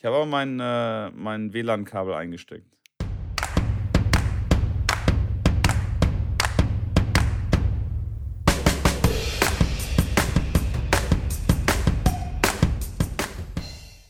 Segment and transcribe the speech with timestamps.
[0.00, 2.64] Ich habe aber mein, äh, mein WLAN-Kabel eingesteckt.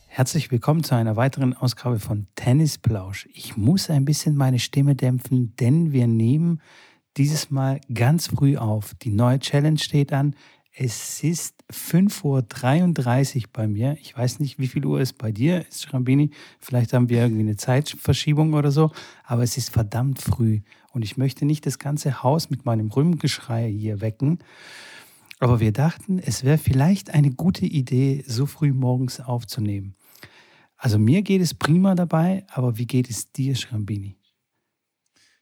[0.05, 3.27] Herzlich willkommen zu einer weiteren Ausgabe von Tennisplausch.
[3.33, 6.61] Ich muss ein bisschen meine Stimme dämpfen, denn wir nehmen
[7.17, 8.93] dieses Mal ganz früh auf.
[8.93, 10.35] Die neue Challenge steht an.
[10.81, 13.97] Es ist 5.33 Uhr bei mir.
[13.99, 16.31] Ich weiß nicht, wie viel Uhr es bei dir ist, Schrambini.
[16.61, 18.89] Vielleicht haben wir irgendwie eine Zeitverschiebung oder so.
[19.25, 20.61] Aber es ist verdammt früh.
[20.93, 24.39] Und ich möchte nicht das ganze Haus mit meinem Rühmgeschrei hier wecken.
[25.39, 29.95] Aber wir dachten, es wäre vielleicht eine gute Idee, so früh morgens aufzunehmen.
[30.77, 34.18] Also mir geht es prima dabei, aber wie geht es dir, Schrambini?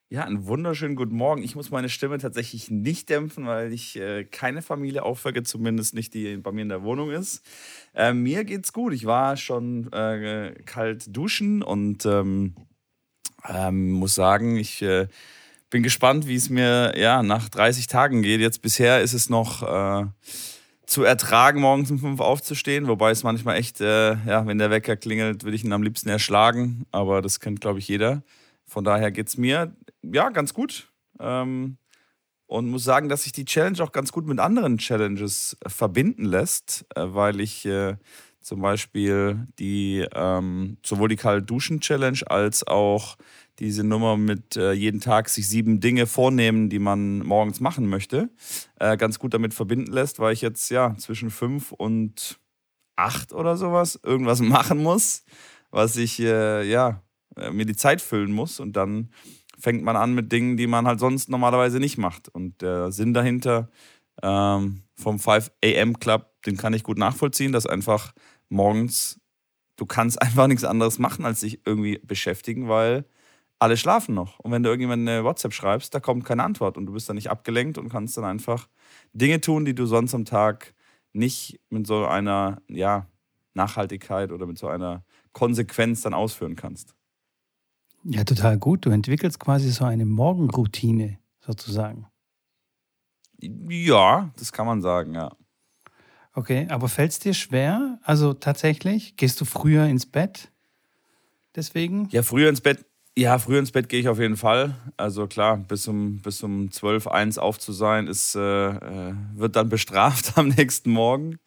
[0.09, 1.43] Ja, einen wunderschönen guten Morgen.
[1.43, 6.13] Ich muss meine Stimme tatsächlich nicht dämpfen, weil ich äh, keine Familie aufwecke, zumindest nicht
[6.13, 7.43] die bei mir in der Wohnung ist.
[7.93, 8.93] Äh, mir geht's gut.
[8.93, 12.55] Ich war schon äh, kalt duschen und ähm,
[13.49, 15.07] ähm, muss sagen, ich äh,
[15.69, 18.39] bin gespannt, wie es mir ja nach 30 Tagen geht.
[18.39, 20.05] Jetzt bisher ist es noch äh,
[20.85, 22.87] zu ertragen, morgens um fünf aufzustehen.
[22.87, 26.07] Wobei es manchmal echt, äh, ja, wenn der Wecker klingelt, würde ich ihn am liebsten
[26.07, 26.85] erschlagen.
[26.91, 28.23] Aber das kennt, glaube ich, jeder.
[28.67, 30.91] Von daher geht es mir, ja, ganz gut.
[31.19, 31.77] Ähm,
[32.47, 36.85] und muss sagen, dass sich die Challenge auch ganz gut mit anderen Challenges verbinden lässt,
[36.95, 37.97] äh, weil ich äh,
[38.41, 43.17] zum Beispiel die, ähm, sowohl die Kalt Duschen Challenge als auch
[43.59, 48.29] diese Nummer mit äh, jeden Tag sich sieben Dinge vornehmen, die man morgens machen möchte,
[48.79, 52.39] äh, ganz gut damit verbinden lässt, weil ich jetzt ja zwischen fünf und
[52.95, 55.23] acht oder sowas irgendwas machen muss,
[55.69, 57.06] was ich äh, ja äh,
[57.51, 59.09] mir die Zeit füllen muss und dann
[59.59, 62.29] fängt man an mit Dingen, die man halt sonst normalerweise nicht macht.
[62.29, 63.69] Und der Sinn dahinter
[64.21, 68.13] ähm, vom 5 AM Club, den kann ich gut nachvollziehen, dass einfach
[68.49, 69.19] morgens
[69.77, 73.05] du kannst einfach nichts anderes machen, als sich irgendwie beschäftigen, weil
[73.59, 74.37] alle schlafen noch.
[74.39, 77.15] Und wenn du irgendjemand eine WhatsApp schreibst, da kommt keine Antwort und du bist dann
[77.15, 78.67] nicht abgelenkt und kannst dann einfach
[79.13, 80.75] Dinge tun, die du sonst am Tag
[81.13, 83.07] nicht mit so einer ja,
[83.55, 85.03] Nachhaltigkeit oder mit so einer
[85.33, 86.96] Konsequenz dann ausführen kannst.
[88.09, 88.85] Ja, total gut.
[88.85, 92.07] Du entwickelst quasi so eine Morgenroutine sozusagen.
[93.41, 95.35] Ja, das kann man sagen, ja.
[96.33, 97.99] Okay, aber fällt es dir schwer?
[98.03, 100.51] Also tatsächlich, gehst du früher ins Bett?
[101.55, 102.07] Deswegen?
[102.11, 102.85] Ja, früher ins Bett
[103.17, 104.75] ja, früh ins Bett gehe ich auf jeden Fall.
[104.95, 109.55] Also klar, bis um, bis um 12, 1 auf zu sein, ist, äh, äh, wird
[109.55, 111.39] dann bestraft am nächsten Morgen.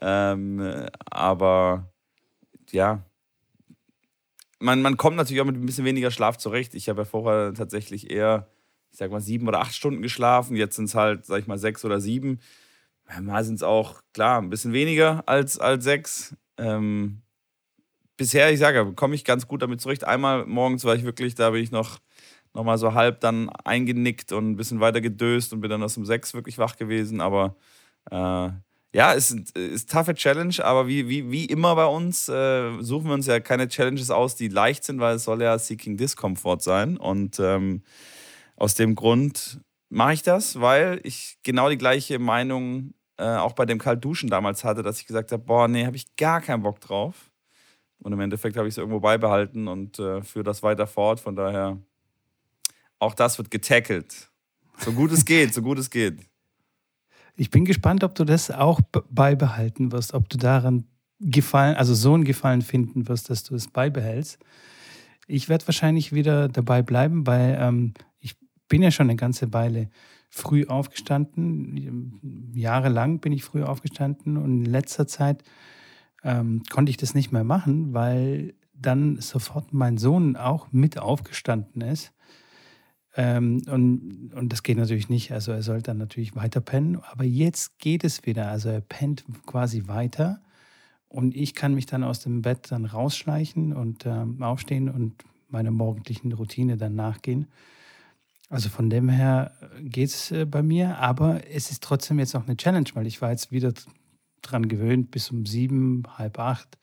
[0.00, 1.92] Ähm, aber
[2.70, 3.02] ja,
[4.60, 6.74] man, man kommt natürlich auch mit ein bisschen weniger Schlaf zurecht.
[6.74, 8.48] Ich habe ja vorher tatsächlich eher,
[8.90, 10.56] ich sag mal, sieben oder acht Stunden geschlafen.
[10.56, 12.40] Jetzt sind es halt, sag ich mal, sechs oder sieben.
[13.20, 16.36] Mal sind es auch, klar, ein bisschen weniger als, als sechs.
[16.58, 17.22] Ähm,
[18.16, 20.04] bisher, ich sage, komme ich ganz gut damit zurecht.
[20.04, 22.00] Einmal morgens war ich wirklich, da bin ich noch,
[22.52, 25.94] noch mal so halb dann eingenickt und ein bisschen weiter gedöst und bin dann aus
[25.94, 27.20] dem Sechs wirklich wach gewesen.
[27.20, 27.56] Aber
[28.10, 28.50] äh,
[28.92, 33.08] ja, es ist, ist taffe Challenge, aber wie, wie, wie immer bei uns äh, suchen
[33.08, 36.62] wir uns ja keine Challenges aus, die leicht sind, weil es soll ja Seeking Discomfort
[36.62, 36.96] sein.
[36.96, 37.82] Und ähm,
[38.56, 39.60] aus dem Grund
[39.90, 44.64] mache ich das, weil ich genau die gleiche Meinung äh, auch bei dem Kaltduschen damals
[44.64, 47.30] hatte, dass ich gesagt habe, boah, nee, habe ich gar keinen Bock drauf.
[48.00, 51.20] Und im Endeffekt habe ich es irgendwo beibehalten und äh, führe das weiter fort.
[51.20, 51.78] Von daher,
[52.98, 54.30] auch das wird getackelt.
[54.78, 56.27] So gut es geht, so gut es geht.
[57.40, 60.86] Ich bin gespannt, ob du das auch beibehalten wirst, ob du daran
[61.20, 64.40] gefallen, also so einen Gefallen finden wirst, dass du es beibehältst.
[65.28, 68.34] Ich werde wahrscheinlich wieder dabei bleiben, weil ähm, ich
[68.68, 69.88] bin ja schon eine ganze Weile
[70.28, 72.50] früh aufgestanden.
[72.54, 75.44] Jahrelang bin ich früh aufgestanden und in letzter Zeit
[76.24, 81.82] ähm, konnte ich das nicht mehr machen, weil dann sofort mein Sohn auch mit aufgestanden
[81.82, 82.12] ist.
[83.18, 85.32] Ähm, und, und das geht natürlich nicht.
[85.32, 87.00] Also er soll dann natürlich weiter pennen.
[87.10, 88.48] Aber jetzt geht es wieder.
[88.48, 90.40] Also er pennt quasi weiter.
[91.08, 95.72] Und ich kann mich dann aus dem Bett dann rausschleichen und ähm, aufstehen und meiner
[95.72, 97.48] morgendlichen Routine dann nachgehen.
[98.50, 102.46] Also von dem her geht es äh, bei mir, aber es ist trotzdem jetzt auch
[102.46, 103.72] eine Challenge, weil ich war jetzt wieder
[104.42, 106.78] dran gewöhnt, bis um sieben, halb acht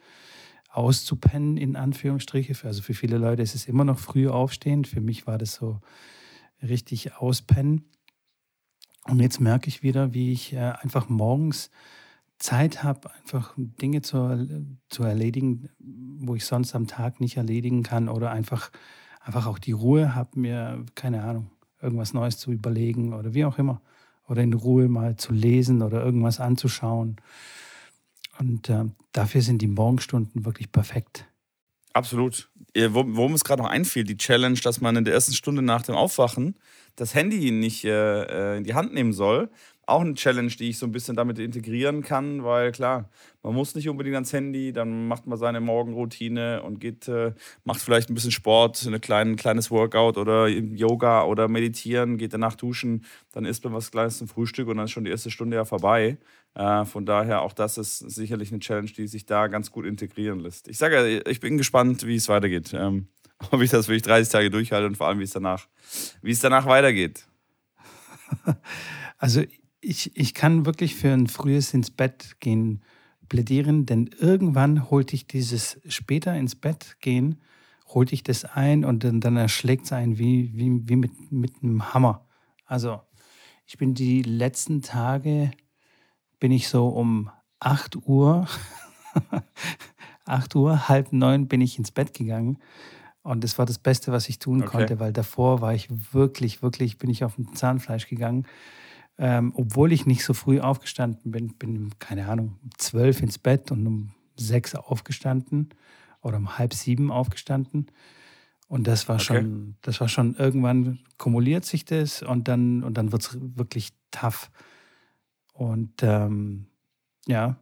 [0.69, 2.55] auszupennen, in Anführungsstriche.
[2.67, 4.83] Also für viele Leute ist es immer noch früh aufstehen.
[4.83, 5.79] Für mich war das so
[6.61, 7.85] richtig auspennen.
[9.05, 11.69] Und jetzt merke ich wieder, wie ich äh, einfach morgens
[12.37, 18.09] Zeit habe, einfach Dinge zu, zu erledigen, wo ich sonst am Tag nicht erledigen kann
[18.09, 18.71] oder einfach,
[19.21, 23.57] einfach auch die Ruhe habe, mir, keine Ahnung, irgendwas Neues zu überlegen oder wie auch
[23.57, 23.81] immer
[24.27, 27.17] oder in Ruhe mal zu lesen oder irgendwas anzuschauen.
[28.39, 31.25] Und äh, dafür sind die Morgenstunden wirklich perfekt.
[31.93, 32.49] Absolut.
[32.75, 35.95] Worum es gerade noch einfiel, die Challenge, dass man in der ersten Stunde nach dem
[35.95, 36.55] Aufwachen
[36.95, 38.23] das Handy nicht äh,
[38.53, 39.49] äh, in die Hand nehmen soll,
[39.87, 43.09] auch eine Challenge, die ich so ein bisschen damit integrieren kann, weil klar,
[43.43, 47.33] man muss nicht unbedingt ans Handy, dann macht man seine Morgenroutine und geht, äh,
[47.63, 52.55] macht vielleicht ein bisschen Sport, ein klein, kleines Workout oder Yoga oder meditieren, geht danach
[52.55, 55.57] duschen, dann isst man was Kleines zum Frühstück und dann ist schon die erste Stunde
[55.57, 56.17] ja vorbei.
[56.55, 60.39] Äh, von daher, auch das ist sicherlich eine Challenge, die sich da ganz gut integrieren
[60.39, 60.67] lässt.
[60.67, 62.73] Ich sage ja, ich bin gespannt, wie es weitergeht.
[62.73, 63.07] Ähm,
[63.51, 65.67] ob ich das wirklich 30 Tage durchhalte und vor allem, wie es danach,
[66.21, 67.25] wie es danach weitergeht.
[69.17, 69.43] Also
[69.85, 72.81] ich, ich kann wirklich für ein frühes ins Bett gehen
[73.29, 77.41] plädieren, denn irgendwann holt ich dieses später ins Bett gehen,
[77.87, 81.53] holt ich das ein und dann, dann erschlägt es einen wie, wie, wie mit, mit
[81.61, 82.25] einem Hammer.
[82.65, 83.01] Also
[83.65, 85.51] ich bin die letzten Tage,
[86.39, 87.29] bin ich so um
[87.59, 88.47] 8 Uhr,
[90.25, 92.59] 8 Uhr, halb neun bin ich ins Bett gegangen.
[93.23, 94.71] Und das war das Beste, was ich tun okay.
[94.71, 98.45] konnte, weil davor war ich wirklich, wirklich, bin ich auf dem Zahnfleisch gegangen.
[99.17, 103.71] Ähm, obwohl ich nicht so früh aufgestanden bin, bin, keine Ahnung, um zwölf ins Bett
[103.71, 105.69] und um sechs aufgestanden
[106.21, 107.87] oder um halb sieben aufgestanden.
[108.67, 109.25] Und das war okay.
[109.25, 113.93] schon, das war schon, irgendwann kumuliert sich das und dann, und dann wird es wirklich
[114.11, 114.51] tough.
[115.53, 116.65] Und ähm,
[117.27, 117.57] ja,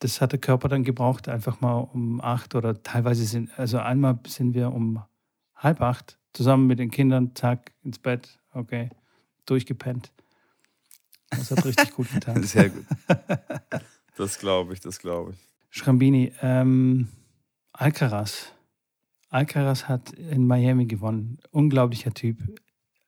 [0.00, 4.18] das hat der Körper dann gebraucht, einfach mal um acht oder teilweise sind, also einmal
[4.26, 5.02] sind wir um
[5.54, 8.90] halb acht zusammen mit den Kindern, zack, ins Bett, okay,
[9.46, 10.12] durchgepennt.
[11.30, 12.42] Das hat richtig gut getan.
[12.44, 12.84] Sehr gut.
[14.16, 15.38] Das glaube ich, das glaube ich.
[15.70, 17.08] Schrambini, ähm,
[17.72, 18.52] Alcaraz.
[19.28, 21.38] Alcaraz hat in Miami gewonnen.
[21.50, 22.38] Unglaublicher Typ.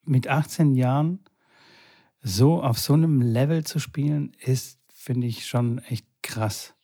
[0.05, 1.21] Mit 18 Jahren
[2.23, 6.75] so auf so einem Level zu spielen, ist, finde ich, schon echt krass.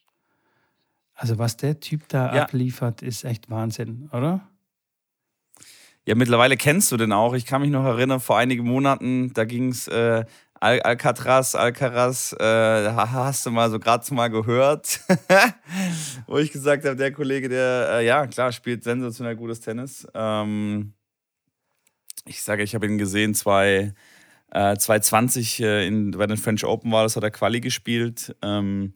[1.15, 2.43] Also was der Typ da ja.
[2.43, 4.49] abliefert, ist echt Wahnsinn, oder?
[6.07, 7.35] Ja, mittlerweile kennst du den auch.
[7.35, 10.25] Ich kann mich noch erinnern, vor einigen Monaten, da ging es äh,
[10.61, 15.01] Al Alcatraz, Alcaraz, äh, hast du mal so gerade mal gehört,
[16.27, 20.07] wo ich gesagt habe, der Kollege, der, äh, ja, klar, spielt sensationell gutes Tennis.
[20.15, 20.95] Ähm,
[22.25, 23.95] ich sage, ich habe ihn gesehen, zwei,
[24.51, 28.35] äh, 2020 äh, in, bei den French Open war das, hat er Quali gespielt.
[28.43, 28.95] Ähm,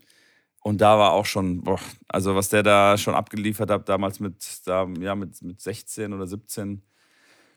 [0.62, 4.66] und da war auch schon, boah, also was der da schon abgeliefert hat, damals mit,
[4.66, 6.82] da, ja, mit, mit 16 oder 17,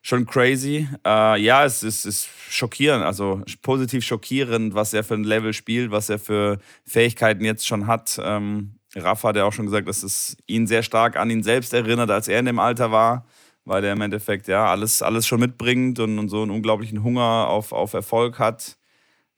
[0.05, 0.87] schon crazy.
[1.03, 5.89] Äh, ja, es ist, ist schockierend, also positiv schockierend, was er für ein Level spielt,
[5.89, 8.21] was er für Fähigkeiten jetzt schon hat.
[8.23, 11.73] Ähm, Rafa hat ja auch schon gesagt, dass es ihn sehr stark an ihn selbst
[11.73, 13.25] erinnert, als er in dem Alter war,
[13.65, 17.47] weil er im Endeffekt ja alles, alles schon mitbringt und, und so einen unglaublichen Hunger
[17.47, 18.77] auf, auf Erfolg hat.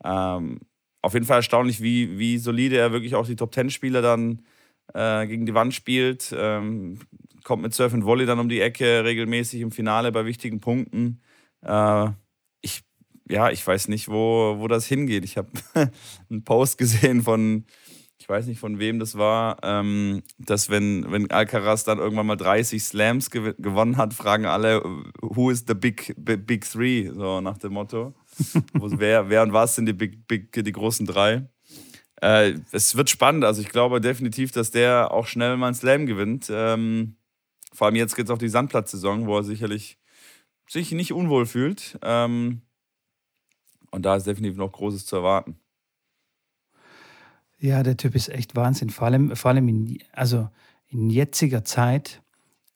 [0.04, 0.60] Ähm,
[1.02, 4.44] auf jeden Fall erstaunlich, wie, wie solide er wirklich auch die Top-10-Spieler dann
[4.94, 6.36] äh, gegen die Wand spielt.
[6.38, 7.00] Ähm,
[7.48, 11.22] kommt mit Surf and Volley dann um die Ecke regelmäßig im Finale bei wichtigen Punkten.
[11.62, 12.10] Äh,
[12.60, 12.84] ich,
[13.30, 15.24] ja, ich weiß nicht, wo, wo das hingeht.
[15.24, 15.50] Ich habe
[16.30, 17.64] einen Post gesehen von,
[18.18, 22.36] ich weiß nicht von wem das war, ähm, dass wenn, wenn Alcaraz dann irgendwann mal
[22.36, 24.84] 30 Slams gew gewonnen hat, fragen alle,
[25.22, 28.14] who is the big, big, big three, so nach dem Motto.
[28.74, 31.48] wer, wer und was sind die, big, big, die großen drei?
[32.22, 33.46] Äh, es wird spannend.
[33.46, 36.48] Also ich glaube definitiv, dass der auch schnell mal einen Slam gewinnt.
[36.52, 37.16] Ähm,
[37.78, 40.00] vor allem jetzt geht es auf die Sandplatzsaison, wo er sicherlich
[40.68, 42.00] sich nicht unwohl fühlt.
[42.02, 42.64] Ähm,
[43.92, 45.60] und da ist definitiv noch Großes zu erwarten.
[47.60, 48.90] Ja, der Typ ist echt Wahnsinn.
[48.90, 50.50] Vor allem, vor allem in, also
[50.88, 52.24] in jetziger Zeit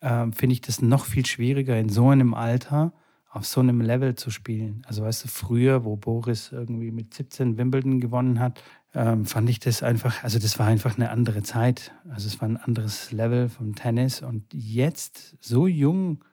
[0.01, 2.93] äh, finde ich das noch viel schwieriger, in so einem Alter
[3.27, 4.83] auf so einem Level zu spielen.
[4.85, 8.61] Also weißt du, früher, wo Boris irgendwie mit 17 Wimbledon gewonnen hat,
[8.93, 11.93] ähm, fand ich das einfach, also das war einfach eine andere Zeit.
[12.09, 14.21] Also es war ein anderes Level vom Tennis.
[14.21, 16.23] Und jetzt so jung,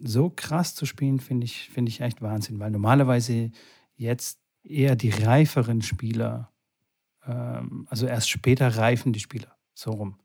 [0.00, 2.60] so krass zu spielen, finde ich, finde ich echt Wahnsinn.
[2.60, 3.50] Weil normalerweise
[3.96, 6.52] jetzt eher die reiferen Spieler,
[7.26, 10.16] ähm, also erst später reifen die Spieler, so rum.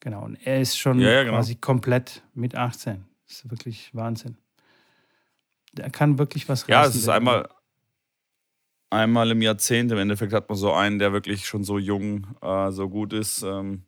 [0.00, 0.24] Genau.
[0.24, 1.36] Und er ist schon ja, ja, genau.
[1.36, 3.04] quasi komplett mit 18.
[3.26, 4.38] Das ist wirklich Wahnsinn.
[5.72, 6.72] Der kann wirklich was reißen.
[6.72, 7.48] Ja, es ist einmal,
[8.90, 9.92] einmal im Jahrzehnt.
[9.92, 13.42] Im Endeffekt hat man so einen, der wirklich schon so jung, äh, so gut ist.
[13.42, 13.84] Ähm,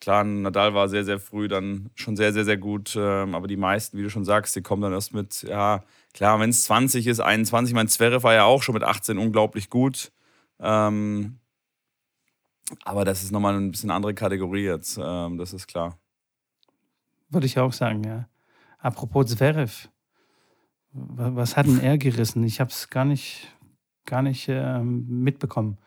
[0.00, 2.96] klar, Nadal war sehr, sehr früh dann schon sehr, sehr, sehr gut.
[2.96, 6.40] Ähm, aber die meisten, wie du schon sagst, die kommen dann erst mit, ja, klar,
[6.40, 7.74] wenn es 20 ist, 21.
[7.74, 10.12] Mein Zverev war ja auch schon mit 18 unglaublich gut.
[10.60, 11.38] Ähm,
[12.84, 15.98] aber das ist nochmal ein bisschen andere Kategorie jetzt, ähm, das ist klar.
[17.28, 18.28] Würde ich auch sagen, ja.
[18.78, 19.88] Apropos Zverev,
[20.92, 22.44] was hat denn er gerissen?
[22.44, 23.48] Ich habe es gar nicht,
[24.04, 25.78] gar nicht äh, mitbekommen.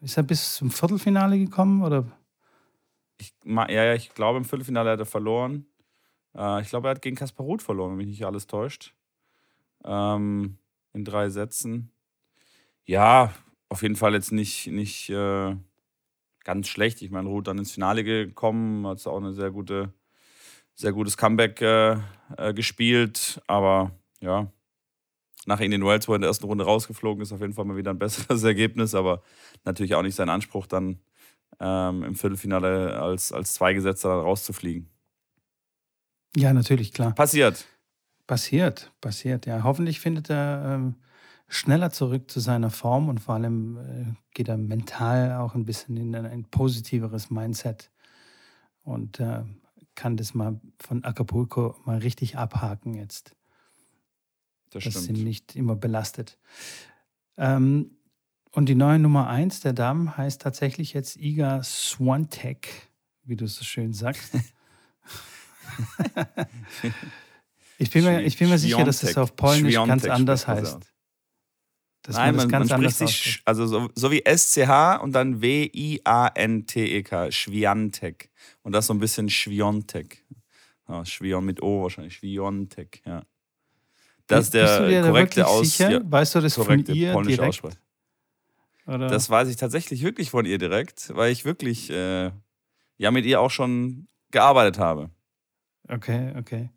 [0.00, 2.04] Ist er bis zum Viertelfinale gekommen oder?
[3.18, 5.66] Ich, ja, ja, ich glaube im Viertelfinale hat er verloren.
[6.34, 8.94] Äh, ich glaube, er hat gegen Kaspar Ruth verloren, wenn mich nicht alles täuscht.
[9.84, 10.58] Ähm,
[10.92, 11.92] in drei Sätzen.
[12.84, 13.32] Ja,
[13.68, 15.56] auf jeden Fall jetzt nicht, nicht äh,
[16.44, 17.02] ganz schlecht.
[17.02, 19.92] Ich meine, Ruth dann ins Finale gekommen, hat auch eine sehr gute,
[20.74, 21.96] sehr gutes Comeback äh,
[22.36, 23.40] äh, gespielt.
[23.46, 24.50] Aber ja,
[25.46, 27.76] nach Indian Wells, wo er in der ersten Runde rausgeflogen ist, auf jeden Fall mal
[27.76, 29.22] wieder ein besseres Ergebnis, aber
[29.64, 31.00] natürlich auch nicht sein Anspruch, dann
[31.58, 34.88] ähm, im Viertelfinale als, als Zweigesetzter rauszufliegen.
[36.36, 37.14] Ja, natürlich, klar.
[37.14, 37.66] Passiert.
[38.26, 39.64] Passiert, passiert, ja.
[39.64, 40.94] Hoffentlich findet er ähm,
[41.48, 45.96] schneller zurück zu seiner Form und vor allem äh, geht er mental auch ein bisschen
[45.96, 47.90] in ein, ein positiveres Mindset
[48.84, 49.42] und äh,
[49.96, 53.34] kann das mal von Acapulco mal richtig abhaken jetzt.
[54.70, 55.04] Das stimmt.
[55.04, 56.38] sie nicht immer belastet.
[57.36, 57.96] Ähm,
[58.52, 62.90] und die neue Nummer 1 der Damen heißt tatsächlich jetzt Iga Swantek,
[63.24, 64.34] wie du so schön sagst.
[67.78, 70.78] ich, bin mir, ich bin mir sicher, dass das auf Polnisch ganz anders man heißt.
[72.02, 77.30] Dass Nein, das man, man spricht sich, also so, so wie SCH und dann W-I-A-N-T-E-K,
[77.30, 78.30] Schwiontek.
[78.62, 80.24] Und das so ein bisschen Schwiontek.
[80.88, 83.22] Ja, Schwion mit O wahrscheinlich, Schwiontek, ja.
[84.30, 87.36] Das ist Bist du der korrekte Aus, ja, weißt du das von korrekte ihr polnische
[87.36, 87.48] direkt?
[87.48, 87.76] Aussprache.
[88.86, 89.08] Oder?
[89.08, 92.30] Das weiß ich tatsächlich wirklich von ihr direkt, weil ich wirklich äh,
[92.96, 95.10] ja mit ihr auch schon gearbeitet habe.
[95.88, 96.70] Okay, okay.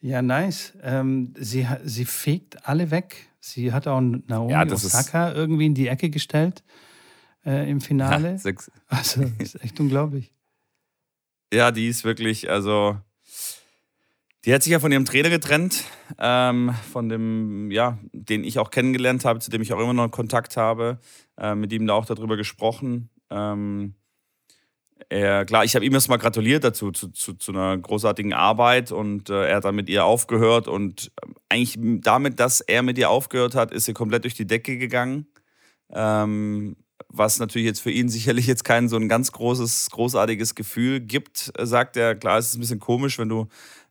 [0.00, 0.74] Ja, nice.
[0.82, 3.28] Ähm, sie, sie fegt alle weg.
[3.40, 6.62] Sie hat auch Naomi Ja, Osaka irgendwie in die Ecke gestellt
[7.44, 8.32] äh, im Finale.
[8.32, 10.32] Ja, sechs, Also, das ist echt unglaublich.
[11.52, 12.98] Ja, die ist wirklich, also,
[14.48, 15.84] die hat sich ja von ihrem Trainer getrennt,
[16.18, 20.10] ähm, von dem, ja, den ich auch kennengelernt habe, zu dem ich auch immer noch
[20.10, 21.00] Kontakt habe,
[21.36, 23.10] äh, mit ihm da auch darüber gesprochen.
[23.28, 23.92] Ähm,
[25.10, 29.28] er, klar, ich habe ihm erstmal gratuliert dazu, zu, zu, zu einer großartigen Arbeit und
[29.28, 33.10] äh, er hat dann mit ihr aufgehört und ähm, eigentlich damit, dass er mit ihr
[33.10, 35.26] aufgehört hat, ist sie komplett durch die Decke gegangen.
[35.92, 36.76] Ähm,
[37.10, 41.52] was natürlich jetzt für ihn sicherlich jetzt kein so ein ganz großes, großartiges Gefühl gibt,
[41.60, 42.14] sagt er.
[42.14, 43.48] Klar, es ist ein bisschen komisch, wenn du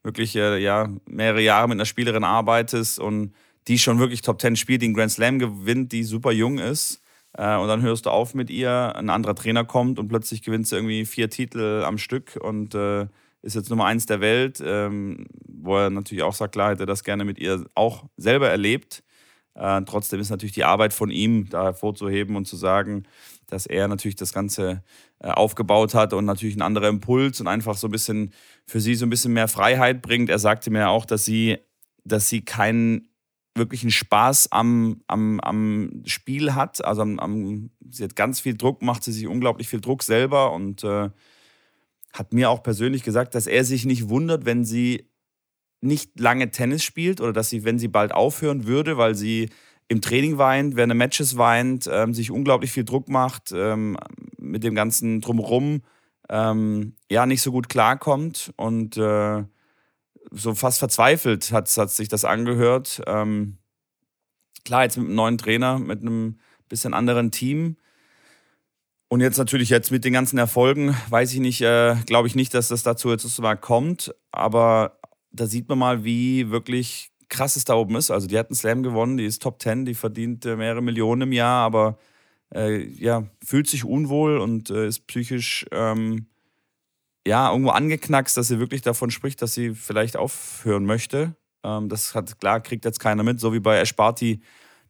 [0.08, 3.34] wirklich äh, ja, mehrere Jahre mit einer Spielerin arbeitest und
[3.68, 7.02] die schon wirklich Top Ten spielt, einen Grand Slam gewinnt, die super jung ist.
[7.34, 10.66] Äh, und dann hörst du auf mit ihr, ein anderer Trainer kommt und plötzlich gewinnt
[10.66, 13.08] sie irgendwie vier Titel am Stück und äh,
[13.42, 14.64] ist jetzt Nummer eins der Welt.
[14.66, 18.50] Ähm, wo er natürlich auch sagt, klar hätte er das gerne mit ihr auch selber
[18.50, 19.04] erlebt.
[19.56, 23.04] Äh, trotzdem ist natürlich die Arbeit von ihm da hervorzuheben und zu sagen,
[23.48, 24.84] dass er natürlich das Ganze
[25.20, 28.34] äh, aufgebaut hat und natürlich ein anderer Impuls und einfach so ein bisschen
[28.66, 30.30] für sie so ein bisschen mehr Freiheit bringt.
[30.30, 31.58] Er sagte mir auch, dass sie,
[32.04, 33.10] dass sie keinen
[33.56, 36.84] wirklichen Spaß am, am, am Spiel hat.
[36.84, 40.54] Also am, am, sie hat ganz viel Druck, macht sie sich unglaublich viel Druck selber
[40.54, 41.10] und äh,
[42.14, 45.10] hat mir auch persönlich gesagt, dass er sich nicht wundert, wenn sie
[45.82, 49.50] nicht lange Tennis spielt oder dass sie, wenn sie bald aufhören würde, weil sie
[49.88, 53.98] im Training weint, während der Matches weint, ähm, sich unglaublich viel Druck macht, ähm,
[54.38, 55.82] mit dem ganzen Drumherum
[56.30, 59.44] ähm, ja nicht so gut klarkommt und äh,
[60.32, 63.02] so fast verzweifelt hat, hat sich das angehört.
[63.08, 63.58] Ähm,
[64.66, 67.78] klar, jetzt mit einem neuen Trainer, mit einem bisschen anderen Team.
[69.10, 72.54] Und jetzt natürlich jetzt mit den ganzen Erfolgen, weiß ich nicht, äh, glaube ich nicht,
[72.54, 74.14] dass das dazu jetzt so mal kommt.
[74.34, 75.00] Aber
[75.32, 78.12] da sieht man mal, wie wirklich krass es da oben ist.
[78.12, 81.24] Also die hat einen Slam gewonnen, die ist Top 10, die verdient äh, mehrere Millionen
[81.24, 81.98] im Jahr, aber
[82.54, 86.28] äh, ja, fühlt sich unwohl und äh, ist psychisch ähm,
[87.28, 91.36] ja irgendwo angeknackst, dass sie wirklich davon spricht, dass sie vielleicht aufhören möchte.
[91.64, 93.94] Ähm, das hat klar, kriegt jetzt keiner mit, so wie bei Ash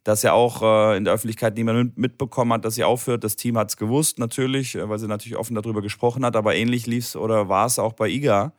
[0.04, 3.24] dass ja auch äh, in der Öffentlichkeit niemand mitbekommen hat, dass sie aufhört.
[3.24, 6.54] Das Team hat es gewusst, natürlich, äh, weil sie natürlich offen darüber gesprochen hat, aber
[6.54, 8.52] ähnlich lief es oder war es auch bei Iga.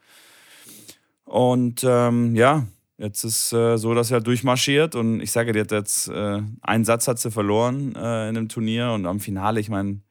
[1.23, 2.67] Und ähm, ja,
[2.99, 6.85] jetzt ist äh, so, dass er durchmarschiert und ich sage, die hat jetzt äh, einen
[6.85, 10.01] Satz hat sie verloren äh, in einem Turnier und am Finale, ich meine,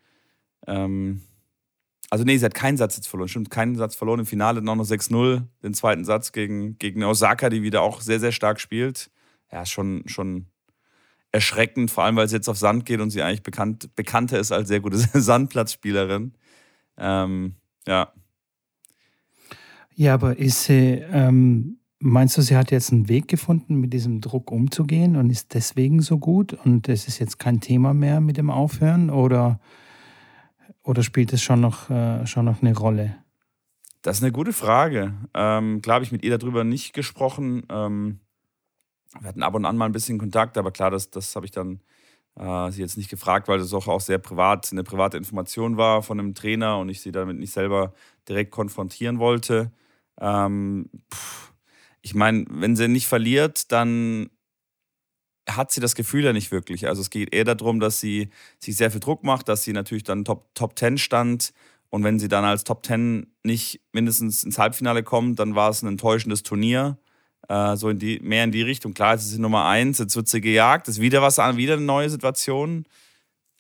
[0.67, 1.23] ähm,
[2.11, 4.75] also nee, sie hat keinen Satz jetzt verloren, stimmt, keinen Satz verloren im Finale, noch
[4.75, 9.11] noch 6-0, den zweiten Satz gegen, gegen Osaka, die wieder auch sehr, sehr stark spielt.
[9.53, 10.47] Ja, schon, schon
[11.31, 14.53] erschreckend, vor allem weil sie jetzt auf Sand geht und sie eigentlich bekannt, bekannter ist
[14.53, 16.33] als sehr gute Sandplatzspielerin.
[16.97, 17.55] Ähm,
[17.87, 18.13] ja,
[19.95, 24.21] Ja, aber ist sie, ähm, meinst du, sie hat jetzt einen Weg gefunden, mit diesem
[24.21, 28.37] Druck umzugehen und ist deswegen so gut und es ist jetzt kein Thema mehr mit
[28.37, 29.61] dem Aufhören oder,
[30.83, 33.17] oder spielt es schon noch, äh, schon noch eine Rolle?
[34.03, 35.15] Das ist eine gute Frage.
[35.35, 37.65] Ähm, klar habe ich mit ihr darüber nicht gesprochen.
[37.69, 38.21] Ähm,
[39.19, 41.53] wir hatten ab und an mal ein bisschen Kontakt, aber klar, das, das habe ich
[41.53, 41.81] dann
[42.37, 46.03] äh, sie jetzt nicht gefragt, weil das auch, auch sehr privat, eine private Information war
[46.03, 47.93] von einem Trainer und ich sie damit nicht selber
[48.29, 49.73] direkt konfrontieren wollte.
[50.21, 50.89] Ähm,
[52.03, 54.31] ich meine, wenn sie nicht verliert, dann
[55.49, 56.87] hat sie das Gefühl ja nicht wirklich.
[56.87, 58.29] Also es geht eher darum, dass sie
[58.59, 61.53] sich sehr viel Druck macht, dass sie natürlich dann Top, Top 10 stand.
[61.91, 65.83] Und wenn sie dann als Top 10 nicht mindestens ins Halbfinale kommt, dann war es
[65.83, 66.99] ein enttäuschendes Turnier.
[67.49, 68.93] Äh, so in die, mehr in die Richtung.
[68.93, 71.75] Klar, jetzt ist sie Nummer 1, jetzt wird sie gejagt, ist wieder was an, wieder
[71.75, 72.85] eine neue Situation.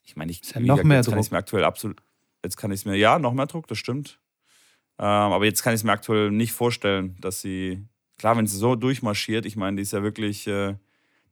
[0.05, 2.03] Ich meine, ich, ja noch mehr jetzt kann ich mir aktuell absolut,
[2.45, 4.19] jetzt kann ich es mir, ja, noch mehr Druck, das stimmt.
[4.99, 7.87] Ähm, aber jetzt kann ich es mir aktuell nicht vorstellen, dass sie,
[8.19, 10.75] klar, wenn sie so durchmarschiert, ich meine, die ist ja wirklich, äh,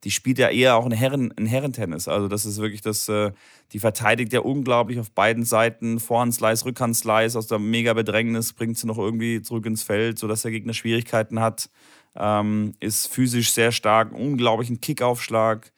[0.03, 2.07] die spielt ja eher auch ein, Herren, ein Herrentennis.
[2.07, 3.31] Also das ist wirklich das, äh,
[3.73, 5.99] die verteidigt ja unglaublich auf beiden Seiten.
[5.99, 10.51] Vorhandslice, Rückhandslice, aus der mega Bedrängnis bringt sie noch irgendwie zurück ins Feld, sodass der
[10.51, 11.69] Gegner Schwierigkeiten hat.
[12.15, 15.71] Ähm, ist physisch sehr stark, unglaublichen Kickaufschlag.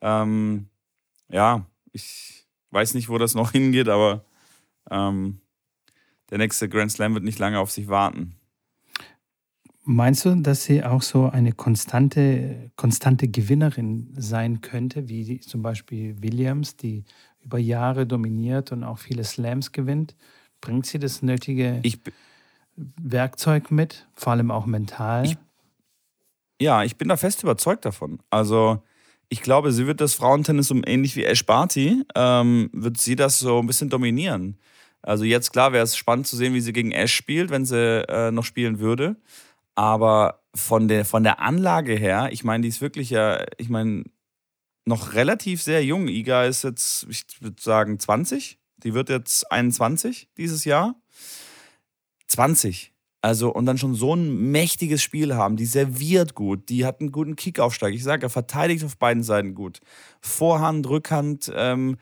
[0.00, 0.68] Ähm,
[1.30, 4.24] ja, ich weiß nicht, wo das noch hingeht, aber
[4.90, 5.40] ähm,
[6.30, 8.36] der nächste Grand Slam wird nicht lange auf sich warten.
[9.86, 16.16] Meinst du, dass sie auch so eine konstante, konstante Gewinnerin sein könnte, wie zum Beispiel
[16.22, 17.04] Williams, die
[17.42, 20.16] über Jahre dominiert und auch viele Slams gewinnt?
[20.62, 22.00] Bringt sie das nötige ich,
[22.76, 25.26] Werkzeug mit, vor allem auch mental?
[25.26, 25.36] Ich,
[26.58, 28.20] ja, ich bin da fest überzeugt davon.
[28.30, 28.82] Also
[29.28, 33.38] ich glaube, sie wird das Frauentennis um ähnlich wie Ash Barty, ähm, wird sie das
[33.38, 34.56] so ein bisschen dominieren.
[35.02, 38.08] Also jetzt klar wäre es spannend zu sehen, wie sie gegen Ash spielt, wenn sie
[38.08, 39.16] äh, noch spielen würde.
[39.74, 44.04] Aber von der, von der Anlage her, ich meine, die ist wirklich ja, ich meine,
[44.84, 46.08] noch relativ sehr jung.
[46.08, 48.58] Iga ist jetzt, ich würde sagen, 20.
[48.78, 50.94] Die wird jetzt 21 dieses Jahr.
[52.28, 52.92] 20.
[53.22, 55.56] Also, und dann schon so ein mächtiges Spiel haben.
[55.56, 57.94] Die serviert gut, die hat einen guten Kickaufschlag.
[57.94, 59.80] Ich sage, er verteidigt auf beiden Seiten gut.
[60.20, 61.96] Vorhand, Rückhand, ähm,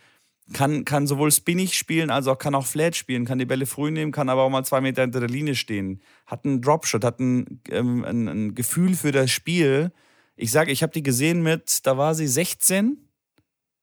[0.52, 3.90] kann, kann sowohl spinnig spielen, als auch kann auch flat spielen, kann die Bälle früh
[3.90, 6.02] nehmen, kann aber auch mal zwei Meter hinter der Linie stehen.
[6.26, 9.92] Hat einen Dropshot, hat ein, ähm, ein, ein Gefühl für das Spiel.
[10.36, 12.98] Ich sage, ich habe die gesehen mit, da war sie 16,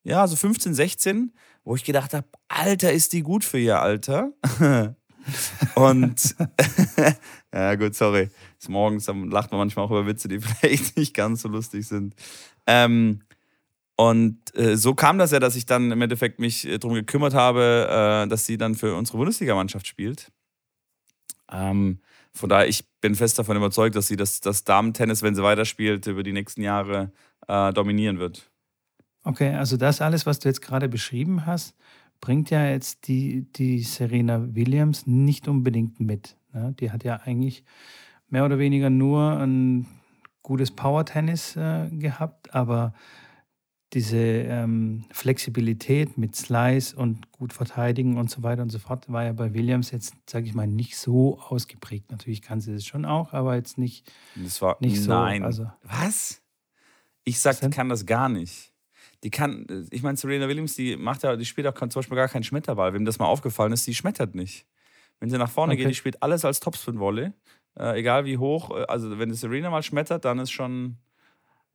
[0.03, 4.31] ja, so 15, 16, wo ich gedacht habe, Alter, ist die gut für ihr Alter.
[5.75, 6.35] Und
[7.53, 8.29] ja, gut, sorry.
[8.57, 12.15] Ist morgens lacht man manchmal auch über Witze, die vielleicht nicht ganz so lustig sind.
[12.65, 13.21] Ähm,
[13.99, 17.33] und äh, so kam das ja, dass ich dann im Endeffekt mich äh, darum gekümmert
[17.33, 20.31] habe, äh, dass sie dann für unsere Bundesligamannschaft spielt.
[21.51, 21.99] Ähm,
[22.31, 26.07] von daher, ich bin fest davon überzeugt, dass sie das, das Damen-Tennis, wenn sie weiterspielt,
[26.07, 27.11] über die nächsten Jahre
[27.49, 28.49] äh, dominieren wird.
[29.25, 31.75] Okay, also das alles, was du jetzt gerade beschrieben hast,
[32.21, 36.37] bringt ja jetzt die, die Serena Williams nicht unbedingt mit.
[36.53, 36.73] Ne?
[36.79, 37.65] Die hat ja eigentlich
[38.29, 39.87] mehr oder weniger nur ein
[40.41, 42.93] gutes Power-Tennis äh, gehabt, aber
[43.93, 49.23] diese ähm, Flexibilität mit Slice und gut verteidigen und so weiter und so fort war
[49.23, 52.11] ja bei Williams jetzt, sage ich mal, nicht so ausgeprägt.
[52.11, 55.09] Natürlich kann sie das schon auch, aber jetzt nicht, das war, nicht so.
[55.09, 55.43] Nein.
[55.43, 56.41] Also, Was?
[57.23, 58.73] Ich sag, die kann das gar nicht.
[59.23, 62.29] Die kann, ich meine, Serena Williams, die macht ja, die spielt auch zum Beispiel gar
[62.29, 62.93] keinen Schmetterball.
[62.93, 64.65] Wem das mal aufgefallen ist, die schmettert nicht.
[65.19, 65.83] Wenn sie nach vorne okay.
[65.83, 67.31] geht, die spielt alles als Topspin-Volley.
[67.77, 70.97] Äh, egal wie hoch, äh, also wenn Serena mal schmettert, dann ist schon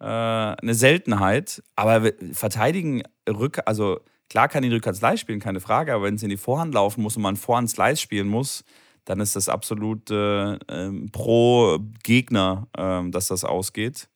[0.01, 1.63] äh, eine Seltenheit.
[1.77, 6.31] Aber verteidigen Rück, also klar kann die Rückhand-Slice spielen, keine Frage, aber wenn sie in
[6.31, 8.65] die Vorhand laufen muss und man Vorhand-Slice spielen muss,
[9.05, 14.09] dann ist das absolut äh, ähm, pro Gegner, äh, dass das ausgeht.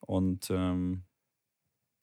[0.00, 1.02] Und ähm,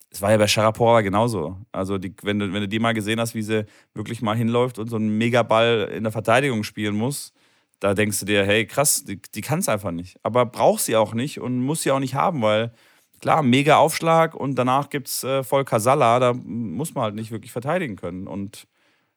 [0.10, 1.58] es war ja bei Sharapova genauso.
[1.72, 4.80] Also, die, wenn, du, wenn du die mal gesehen hast, wie sie wirklich mal hinläuft
[4.80, 7.34] und so einen Megaball in der Verteidigung spielen muss,
[7.80, 10.18] da denkst du dir, hey, krass, die, die kann es einfach nicht.
[10.24, 12.72] Aber braucht sie auch nicht und muss sie auch nicht haben, weil
[13.21, 17.32] klar, mega Aufschlag und danach gibt es äh, voll Kasala, da muss man halt nicht
[17.32, 18.27] wirklich verteidigen können.
[18.27, 18.67] Und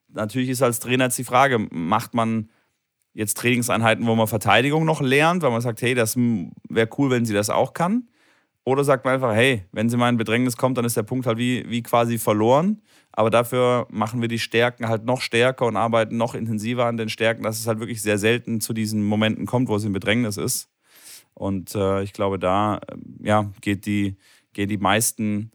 [0.09, 2.51] natürlich ist als Trainer jetzt die Frage, macht man
[3.13, 7.25] jetzt Trainingseinheiten, wo man Verteidigung noch lernt, weil man sagt, hey, das wäre cool, wenn
[7.25, 8.09] sie das auch kann.
[8.65, 11.27] Oder sagt man einfach, hey, wenn sie mal in Bedrängnis kommt, dann ist der Punkt
[11.27, 12.83] halt wie, wie quasi verloren.
[13.13, 17.09] Aber dafür machen wir die Stärken halt noch stärker und arbeiten noch intensiver an den
[17.09, 20.37] Stärken, dass es halt wirklich sehr selten zu diesen Momenten kommt, wo es in Bedrängnis
[20.37, 20.70] ist.
[21.41, 22.81] Und äh, ich glaube, da
[23.23, 24.19] ja, geht die,
[24.53, 25.53] gehen die meisten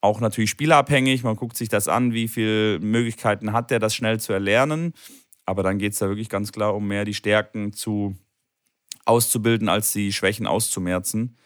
[0.00, 1.22] auch natürlich spielerabhängig.
[1.22, 4.92] Man guckt sich das an, wie viele Möglichkeiten hat der, das schnell zu erlernen.
[5.46, 8.16] Aber dann geht es da wirklich ganz klar um mehr die Stärken zu
[9.04, 11.36] auszubilden, als die Schwächen auszumerzen.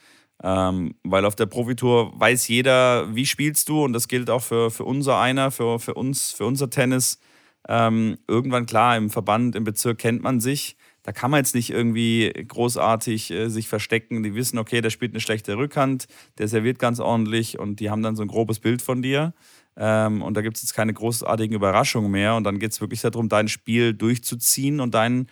[0.43, 4.71] Ähm, weil auf der Profitour weiß jeder, wie spielst du, und das gilt auch für,
[4.71, 7.21] für unser einer, für, für uns, für unser Tennis.
[7.69, 11.71] Ähm, irgendwann klar, im Verband, im Bezirk kennt man sich da kann man jetzt nicht
[11.71, 14.23] irgendwie großartig äh, sich verstecken.
[14.23, 16.07] Die wissen, okay, der spielt eine schlechte Rückhand,
[16.39, 19.35] der serviert ganz ordentlich und die haben dann so ein grobes Bild von dir.
[19.77, 22.35] Ähm, und da gibt es jetzt keine großartigen Überraschungen mehr.
[22.35, 25.29] Und dann geht es wirklich darum, dein Spiel durchzuziehen und dein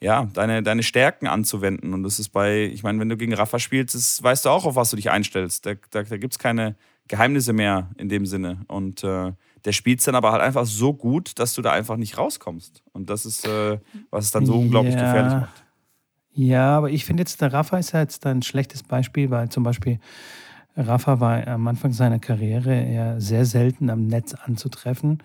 [0.00, 1.92] ja, deine, deine Stärken anzuwenden.
[1.92, 4.64] Und das ist bei, ich meine, wenn du gegen Rafa spielst, das weißt du auch,
[4.64, 5.66] auf was du dich einstellst.
[5.66, 6.76] Da, da, da gibt es keine
[7.08, 8.64] Geheimnisse mehr in dem Sinne.
[8.68, 9.32] Und äh,
[9.64, 12.82] der spielt es dann aber halt einfach so gut, dass du da einfach nicht rauskommst.
[12.92, 13.78] Und das ist, äh,
[14.10, 15.00] was es dann so unglaublich ja.
[15.00, 15.64] gefährlich macht.
[16.32, 19.64] Ja, aber ich finde jetzt, der Rafa ist ja jetzt ein schlechtes Beispiel, weil zum
[19.64, 19.98] Beispiel
[20.76, 25.18] Rafa war am Anfang seiner Karriere eher sehr selten am Netz anzutreffen.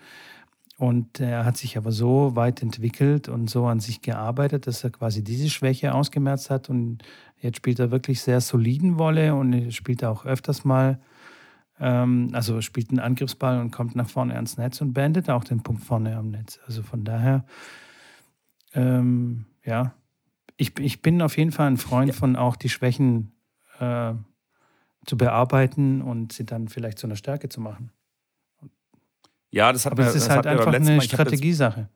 [0.76, 4.90] Und er hat sich aber so weit entwickelt und so an sich gearbeitet, dass er
[4.90, 6.68] quasi diese Schwäche ausgemerzt hat.
[6.68, 7.04] Und
[7.40, 10.98] jetzt spielt er wirklich sehr soliden Wolle und spielt auch öfters mal,
[11.80, 15.62] ähm, also spielt einen Angriffsball und kommt nach vorne ans Netz und beendet auch den
[15.62, 16.60] Punkt vorne am Netz.
[16.66, 17.44] Also von daher,
[18.74, 19.94] ähm, ja,
[20.56, 22.14] ich, ich bin auf jeden Fall ein Freund ja.
[22.14, 23.32] von auch die Schwächen
[23.80, 24.14] äh,
[25.04, 27.90] zu bearbeiten und sie dann vielleicht zu einer Stärke zu machen.
[29.50, 31.88] Ja, das hat Aber mir, es ist halt einfach eine Strategiesache.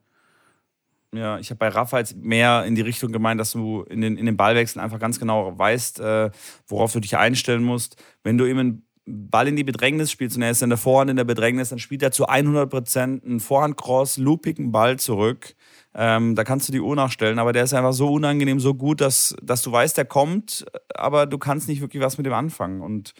[1.13, 4.15] Ja, ich habe bei Rafa jetzt mehr in die Richtung gemeint, dass du in den,
[4.15, 6.29] in den Ballwechseln einfach ganz genau weißt, äh,
[6.67, 8.01] worauf du dich einstellen musst.
[8.23, 11.69] Wenn du einen Ball in die Bedrängnis er ist in der Vorhand in der Bedrängnis,
[11.69, 15.55] dann spielt er zu 100% einen Vorhand-Cross, loopigen Ball zurück.
[15.95, 19.01] Ähm, da kannst du die Uhr nachstellen, aber der ist einfach so unangenehm, so gut,
[19.01, 22.81] dass, dass du weißt, der kommt, aber du kannst nicht wirklich was mit dem anfangen.
[22.81, 23.13] Und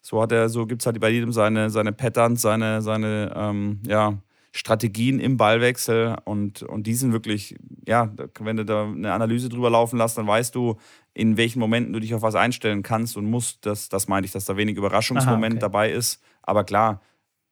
[0.00, 3.80] so hat er, so gibt es halt bei jedem seine, seine Patterns, seine, seine ähm,
[3.86, 4.18] ja,
[4.56, 9.68] Strategien im Ballwechsel und, und die sind wirklich, ja, wenn du da eine Analyse drüber
[9.68, 10.76] laufen lässt, dann weißt du,
[11.12, 13.66] in welchen Momenten du dich auf was einstellen kannst und musst.
[13.66, 15.60] Das, das meine ich, dass da wenig Überraschungsmoment Aha, okay.
[15.60, 16.22] dabei ist.
[16.42, 17.02] Aber klar,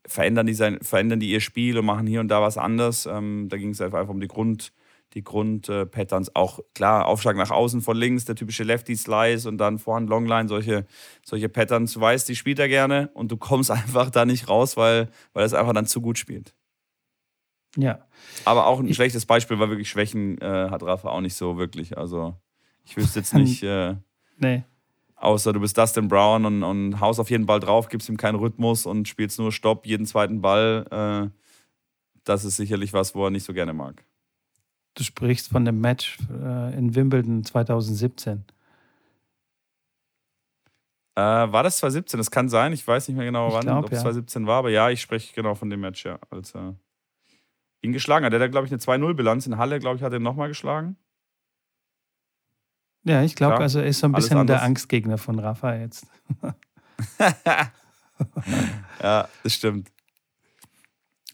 [0.07, 3.05] verändern die, sein, verändern die ihr Spiel und machen hier und da was anders.
[3.05, 4.73] Ähm, da ging es einfach um die Grund,
[5.13, 6.29] die Grundpatterns.
[6.29, 10.49] Äh, auch klar, Aufschlag nach außen von links, der typische Lefty-Slice und dann Vorhand Longline,
[10.49, 10.87] solche,
[11.23, 11.93] solche Patterns.
[11.93, 15.43] Du weißt, die spielt er gerne und du kommst einfach da nicht raus, weil, weil
[15.43, 16.55] er es einfach dann zu gut spielt.
[17.77, 18.07] Ja.
[18.45, 21.57] Aber auch ein ich, schlechtes Beispiel, weil wirklich Schwächen äh, hat Rafa auch nicht so
[21.57, 21.99] wirklich.
[21.99, 22.35] Also
[22.85, 23.63] ich wüsste jetzt nicht.
[23.75, 23.97] Äh,
[24.39, 24.65] nee.
[25.17, 28.35] Außer du bist Dustin Brown und, und haust auf jeden Ball drauf, gibst ihm keinen
[28.35, 31.31] Rhythmus und spielst nur Stopp jeden zweiten Ball.
[31.33, 31.39] Äh,
[32.25, 34.05] das ist sicherlich was, wo er nicht so gerne mag.
[34.95, 38.45] Du sprichst von dem Match äh, in Wimbledon 2017.
[41.17, 42.19] Äh, war das 2017?
[42.19, 42.73] Das kann sein.
[42.73, 44.03] Ich weiß nicht mehr genau, wann, glaub, ob es ja.
[44.03, 46.19] 2017 war, aber ja, ich spreche genau von dem Match, ja.
[46.31, 46.75] Als er
[47.85, 48.33] ihn geschlagen hat.
[48.33, 49.47] Der hat, glaube ich, eine 2-0-Bilanz.
[49.47, 50.97] In Halle, glaube ich, hat er nochmal geschlagen.
[53.05, 56.07] Ja, ich glaube, also er ist so ein bisschen der Angstgegner von Rafa jetzt.
[59.03, 59.91] ja, das stimmt.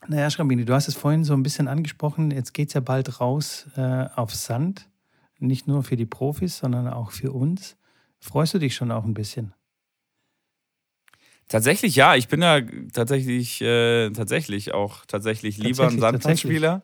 [0.09, 2.33] Naja, Schrambini, du hast es vorhin so ein bisschen angesprochen.
[2.33, 4.89] Jetzt geht es ja bald raus äh, auf Sand.
[5.39, 7.77] Nicht nur für die Profis, sondern auch für uns.
[8.19, 9.55] Freust du dich schon auch ein bisschen?
[11.51, 12.15] Tatsächlich ja.
[12.15, 12.61] Ich bin ja
[12.93, 16.81] tatsächlich, äh, tatsächlich auch tatsächlich lieber ein Sandplatzspieler.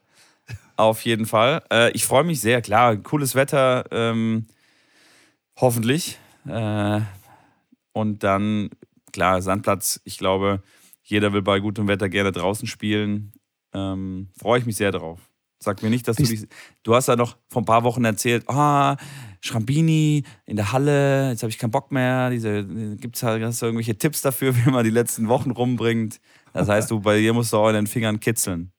[0.77, 1.63] Auf jeden Fall.
[1.73, 2.61] Äh, ich freue mich sehr.
[2.63, 3.85] Klar, cooles Wetter.
[3.93, 4.47] Ähm,
[5.57, 6.19] hoffentlich.
[6.49, 7.01] Äh,
[7.93, 8.71] und dann,
[9.13, 10.01] klar, Sandplatz.
[10.03, 10.63] Ich glaube,
[11.05, 13.33] jeder will bei gutem Wetter gerne draußen spielen.
[13.73, 15.21] Ähm, Freue ich mich sehr drauf.
[15.67, 16.49] Sag mir nicht, dass Bist du dich.
[16.85, 18.97] Du hast ja noch vor ein paar Wochen erzählt, ah,
[19.41, 22.31] Schrambini in der Halle, jetzt habe ich keinen Bock mehr.
[22.31, 22.65] Diese,
[22.97, 26.21] gibt's halt, hast du irgendwelche Tipps dafür, wie man die letzten Wochen rumbringt?
[26.53, 28.71] Das heißt, du bei dir musst du auch in den Fingern kitzeln.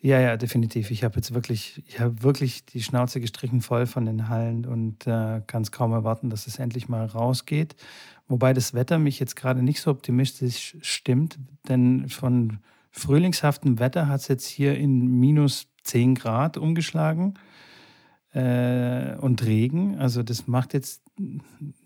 [0.00, 0.90] Ja, ja, definitiv.
[0.90, 5.06] Ich habe jetzt wirklich, ich habe wirklich die Schnauze gestrichen voll von den Hallen und
[5.06, 7.76] äh, kann es kaum erwarten, dass es endlich mal rausgeht.
[8.26, 12.58] Wobei das Wetter mich jetzt gerade nicht so optimistisch stimmt, denn von
[12.90, 17.34] frühlingshaftem Wetter hat es jetzt hier in minus 10 Grad umgeschlagen
[18.32, 19.96] äh, und Regen.
[19.98, 21.02] Also das macht jetzt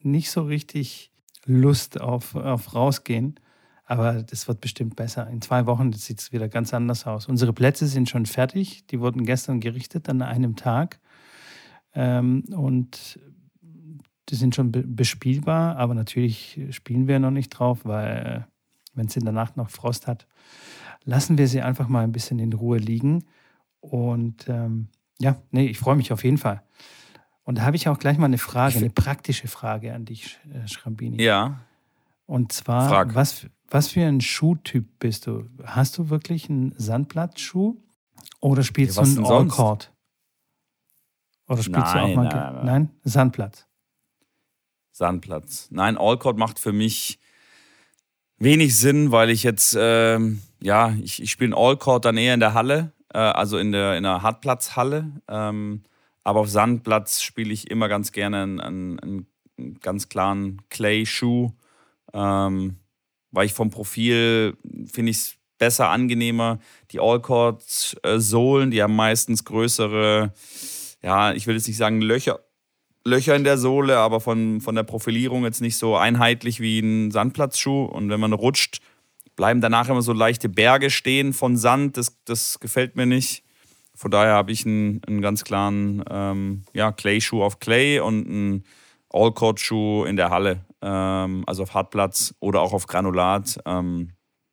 [0.03, 1.13] nicht so richtig
[1.45, 3.37] Lust auf, auf rausgehen.
[3.85, 5.29] Aber das wird bestimmt besser.
[5.29, 7.27] In zwei Wochen sieht es wieder ganz anders aus.
[7.27, 8.87] Unsere Plätze sind schon fertig.
[8.87, 11.01] Die wurden gestern gerichtet an einem Tag.
[11.93, 13.19] Ähm, und
[14.29, 18.47] die sind schon bespielbar, aber natürlich spielen wir noch nicht drauf, weil
[18.95, 20.29] wenn es in der Nacht noch Frost hat,
[21.05, 23.25] lassen wir sie einfach mal ein bisschen in Ruhe liegen.
[23.81, 24.89] Und ähm,
[25.19, 26.63] ja, nee, ich freue mich auf jeden Fall.
[27.45, 30.69] Und da habe ich auch gleich mal eine Frage, eine praktische Frage an dich, äh,
[30.69, 31.23] Schrambini.
[31.23, 31.61] Ja.
[32.27, 35.49] Und zwar, was, was für ein Schuhtyp bist du?
[35.65, 37.77] Hast du wirklich einen Sandplatzschuh
[38.39, 39.93] oder spielst ja, du einen All-Court?
[41.49, 42.65] Oder spielst nein, du auch mal nein, nein.
[42.65, 43.67] nein, Sandplatz?
[44.93, 45.69] Sandplatz.
[45.73, 47.19] Nein, All-Court macht für mich
[48.39, 52.55] wenig Sinn, weil ich jetzt, ähm, ja, ich, ich spiele All-Court dann eher in der
[52.55, 55.11] Halle, äh, also in der, in der Hartplatzhalle.
[55.29, 55.83] Ähm,
[56.25, 58.99] aber auf Sandplatz spiele ich immer ganz gerne einen, einen,
[59.59, 61.53] einen ganz klaren Clay-Schuh.
[62.13, 62.77] Ähm,
[63.31, 66.59] weil ich vom Profil finde ich es besser, angenehmer.
[66.91, 70.33] Die Allcords-Sohlen, die haben meistens größere,
[71.03, 72.41] ja, ich will jetzt nicht sagen Löcher,
[73.05, 77.11] Löcher in der Sohle, aber von, von der Profilierung jetzt nicht so einheitlich wie ein
[77.11, 77.85] Sandplatzschuh.
[77.85, 78.81] Und wenn man rutscht,
[79.41, 81.97] bleiben danach immer so leichte Berge stehen von Sand.
[81.97, 83.43] Das, das gefällt mir nicht.
[83.95, 88.65] Von daher habe ich einen, einen ganz klaren ähm, ja, Clay-Schuh auf Clay und einen
[89.09, 90.67] All-Court-Schuh in der Halle.
[90.83, 93.59] Ähm, also auf Hartplatz oder auch auf Granulat.
[93.65, 94.11] Ähm,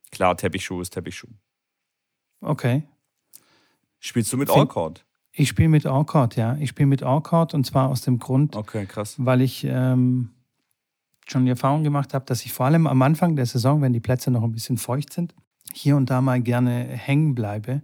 [0.09, 1.31] klar, Teppichschuh ist Teppichschuh.
[2.39, 2.83] Okay.
[3.99, 5.03] Spielst du mit All-Court?
[5.33, 6.55] Ich spiele mit All-Court, ja.
[6.61, 9.15] Ich spiele mit All-Court und zwar aus dem Grund, okay, krass.
[9.17, 10.29] weil ich ähm,
[11.27, 13.99] schon die Erfahrung gemacht habe, dass ich vor allem am Anfang der Saison, wenn die
[13.99, 15.35] Plätze noch ein bisschen feucht sind,
[15.73, 17.81] hier und da mal gerne hängen bleibe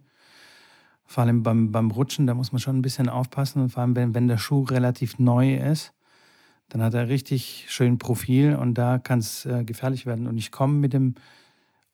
[1.13, 3.61] vor allem beim, beim Rutschen, da muss man schon ein bisschen aufpassen.
[3.61, 5.93] Und vor allem, wenn, wenn der Schuh relativ neu ist,
[6.69, 10.25] dann hat er richtig schön Profil und da kann es äh, gefährlich werden.
[10.27, 11.13] Und ich komme mit dem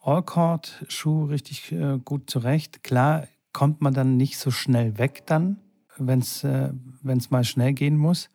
[0.01, 2.83] All-Court-Schuh richtig äh, gut zurecht.
[2.83, 5.57] Klar kommt man dann nicht so schnell weg dann,
[5.97, 8.29] wenn es äh, mal schnell gehen muss,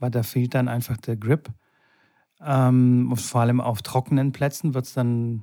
[0.00, 1.50] weil da fehlt dann einfach der Grip.
[2.44, 5.42] Ähm, vor allem auf trockenen Plätzen wird es dann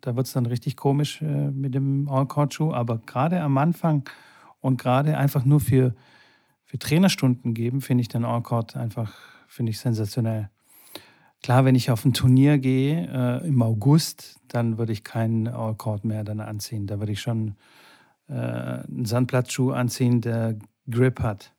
[0.00, 2.72] da wird dann richtig komisch äh, mit dem All-Court-Schuh.
[2.72, 4.08] Aber gerade am Anfang
[4.60, 5.94] und gerade einfach nur für,
[6.64, 9.12] für Trainerstunden geben, finde ich den All-Court einfach
[9.58, 10.48] ich sensationell.
[11.42, 13.06] Klar, wenn ich auf ein Turnier gehe
[13.42, 16.86] äh, im August, dann würde ich keinen All-Court mehr dann anziehen.
[16.86, 17.56] Da würde ich schon
[18.28, 20.56] äh, einen Sandplatzschuh anziehen, der
[20.88, 21.52] Grip hat.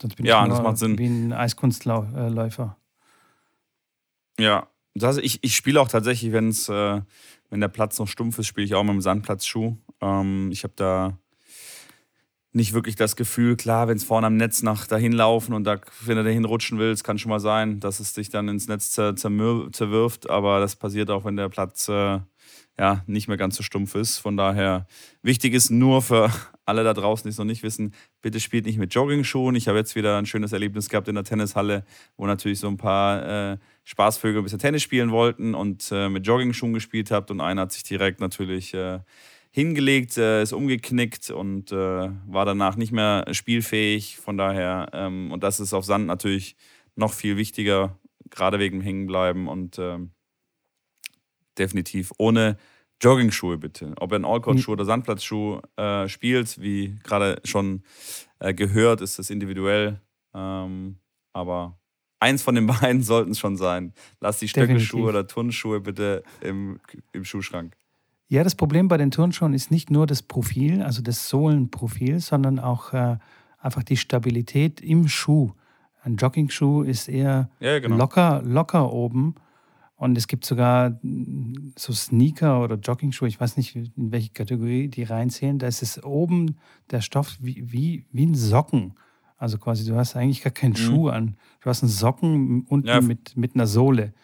[0.00, 0.98] Sonst bin ja, ich das macht Sinn.
[0.98, 2.76] wie ein Eiskunstläufer.
[4.38, 7.00] Ja, das, ich, ich spiele auch tatsächlich, wenn's, äh,
[7.50, 9.76] wenn der Platz noch stumpf ist, spiele ich auch mit dem Sandplatzschuh.
[10.00, 11.18] Ähm, ich habe da
[12.52, 15.80] nicht wirklich das Gefühl, klar, wenn es vorne am Netz nach dahin laufen und da,
[16.04, 18.90] wenn du dahin rutschen willst, kann schon mal sein, dass es dich dann ins Netz
[18.90, 20.30] zer, zerwirft.
[20.30, 22.20] Aber das passiert auch, wenn der Platz äh,
[22.78, 24.18] ja, nicht mehr ganz so stumpf ist.
[24.18, 24.86] Von daher,
[25.22, 26.30] wichtig ist nur für
[26.68, 29.56] alle da draußen, die es noch nicht wissen, bitte spielt nicht mit Jogging-Schuhen.
[29.56, 31.84] Ich habe jetzt wieder ein schönes Erlebnis gehabt in der Tennishalle,
[32.16, 36.26] wo natürlich so ein paar äh, Spaßvögel ein bisschen Tennis spielen wollten und äh, mit
[36.26, 37.30] Jogging-Schuhen gespielt habt.
[37.30, 39.00] Und einer hat sich direkt natürlich äh,
[39.50, 44.18] hingelegt, äh, ist umgeknickt und äh, war danach nicht mehr spielfähig.
[44.18, 46.54] Von daher, ähm, und das ist auf Sand natürlich
[46.96, 47.98] noch viel wichtiger,
[48.30, 50.10] gerade wegen dem Hängenbleiben und ähm,
[51.58, 52.58] definitiv ohne
[53.00, 53.94] Jogging-Schuhe bitte.
[54.00, 57.82] Ob er einen Allcourt-Schuh oder Sandplatzschuh äh, spielt, wie gerade schon
[58.40, 60.00] äh, gehört, ist das individuell.
[60.34, 60.96] Ähm,
[61.32, 61.78] aber
[62.20, 63.92] eins von den beiden sollten es schon sein.
[64.20, 66.80] Lass die Stöckelschuhe oder Turnschuhe bitte im,
[67.12, 67.76] im Schuhschrank.
[68.28, 72.58] Ja, das Problem bei den Turnschuhen ist nicht nur das Profil, also das Sohlenprofil, sondern
[72.58, 73.16] auch äh,
[73.58, 75.52] einfach die Stabilität im Schuh.
[76.02, 77.96] Ein Jogging-Schuh ist eher ja, genau.
[77.96, 79.34] locker, locker oben
[79.98, 84.86] und es gibt sogar mm, so Sneaker oder Jogging-Schuhe, ich weiß nicht, in welche Kategorie
[84.86, 85.58] die reinzählen.
[85.58, 86.56] Da ist es oben
[86.92, 88.94] der Stoff wie, wie, wie ein Socken.
[89.36, 90.76] Also quasi, du hast eigentlich gar keinen mhm.
[90.76, 91.36] Schuh an.
[91.60, 93.00] Du hast einen Socken unten ja.
[93.00, 94.14] mit, mit einer Sohle.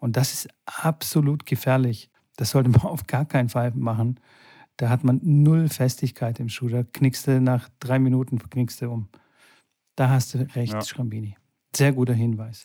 [0.00, 2.10] Und das ist absolut gefährlich.
[2.36, 4.18] Das sollte man auf gar keinen Fall machen.
[4.78, 6.68] Da hat man null Festigkeit im Schuh.
[6.68, 9.08] Da knickst du nach drei Minuten knickst du um.
[9.94, 10.82] Da hast du recht, ja.
[10.82, 11.36] Schrambini.
[11.76, 12.64] Sehr guter Hinweis.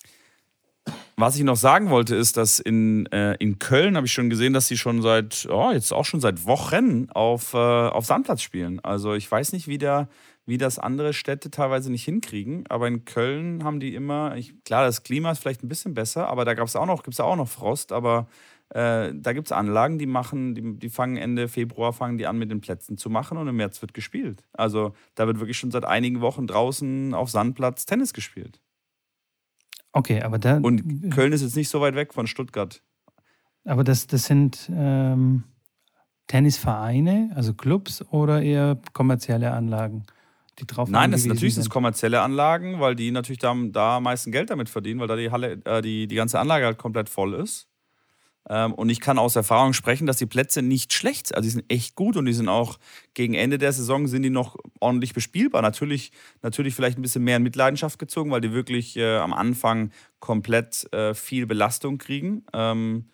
[1.15, 4.53] Was ich noch sagen wollte, ist, dass in, äh, in Köln habe ich schon gesehen,
[4.53, 8.79] dass sie schon seit, oh, jetzt auch schon seit Wochen auf, äh, auf Sandplatz spielen.
[8.79, 10.09] Also ich weiß nicht, wie, der,
[10.45, 14.85] wie das andere Städte teilweise nicht hinkriegen, aber in Köln haben die immer, ich, klar,
[14.85, 17.35] das Klima ist vielleicht ein bisschen besser, aber da gab es auch noch, gibt's auch
[17.35, 18.27] noch Frost, aber
[18.69, 22.39] äh, da gibt es Anlagen, die machen, die, die fangen Ende Februar fangen die an
[22.39, 24.43] mit den Plätzen zu machen und im März wird gespielt.
[24.51, 28.59] Also da wird wirklich schon seit einigen Wochen draußen auf Sandplatz Tennis gespielt.
[29.93, 30.57] Okay, aber da.
[30.57, 32.81] Und Köln ist jetzt nicht so weit weg von Stuttgart.
[33.63, 35.43] Aber das, das sind ähm,
[36.27, 40.03] Tennisvereine, also Clubs oder eher kommerzielle Anlagen,
[40.59, 44.03] die drauf Nein, das, natürlich sind es kommerzielle Anlagen, weil die natürlich da, da am
[44.03, 47.07] meisten Geld damit verdienen, weil da die Halle, äh, die, die ganze Anlage halt komplett
[47.07, 47.67] voll ist.
[48.49, 51.37] Ähm, und ich kann aus Erfahrung sprechen, dass die Plätze nicht schlecht sind.
[51.37, 52.77] Also die sind echt gut und die sind auch
[53.13, 55.61] gegen Ende der Saison sind die noch ordentlich bespielbar.
[55.61, 59.91] Natürlich, natürlich vielleicht ein bisschen mehr in Mitleidenschaft gezogen, weil die wirklich äh, am Anfang
[60.19, 62.45] komplett äh, viel Belastung kriegen.
[62.53, 63.09] Ähm,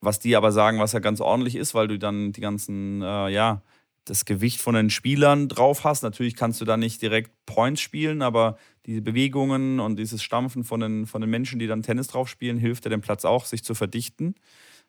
[0.00, 3.28] was die aber sagen, was ja ganz ordentlich ist, weil du dann die ganzen, äh,
[3.28, 3.62] ja,
[4.04, 6.02] das Gewicht von den Spielern drauf hast.
[6.02, 8.56] Natürlich kannst du da nicht direkt Points spielen, aber
[8.88, 12.56] diese Bewegungen und dieses Stampfen von den, von den Menschen, die dann Tennis drauf spielen,
[12.56, 14.34] hilft dir dem Platz auch, sich zu verdichten.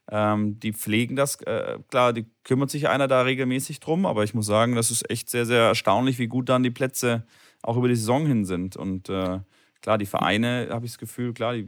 [0.10, 4.34] Ähm, die pflegen das, äh, klar, die kümmert sich einer da regelmäßig drum, aber ich
[4.34, 7.26] muss sagen, das ist echt sehr, sehr erstaunlich, wie gut dann die Plätze
[7.62, 8.78] auch über die Saison hin sind.
[8.78, 9.42] Und äh,
[9.82, 11.68] klar, die Vereine, habe ich das Gefühl, klar, die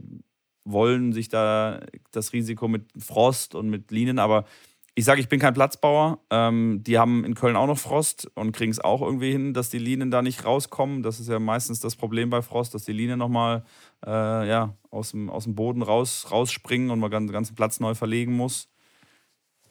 [0.64, 1.80] wollen sich da
[2.12, 4.46] das Risiko mit Frost und mit Linien, aber
[4.94, 6.18] ich sage, ich bin kein Platzbauer.
[6.30, 9.70] Ähm, die haben in Köln auch noch Frost und kriegen es auch irgendwie hin, dass
[9.70, 11.02] die Linien da nicht rauskommen.
[11.02, 13.64] Das ist ja meistens das Problem bei Frost, dass die Linien nochmal
[14.04, 14.10] äh,
[14.48, 18.36] ja, aus, dem, aus dem Boden raus, rausspringen und man den ganzen Platz neu verlegen
[18.36, 18.68] muss.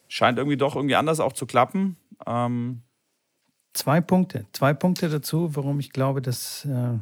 [0.08, 1.96] Scheint irgendwie doch irgendwie anders auch zu klappen.
[2.26, 2.82] Ähm,
[3.74, 4.44] Zwei Punkte.
[4.52, 6.98] Zwei Punkte dazu, warum ich glaube, dass, äh,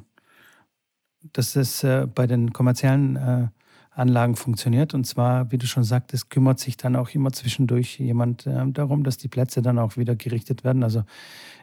[1.33, 3.49] dass das äh, bei den kommerziellen äh,
[3.91, 4.95] Anlagen funktioniert.
[4.95, 9.05] Und zwar, wie du schon sagtest, kümmert sich dann auch immer zwischendurch jemand äh, darum,
[9.05, 10.83] dass die Plätze dann auch wieder gerichtet werden.
[10.83, 11.03] Also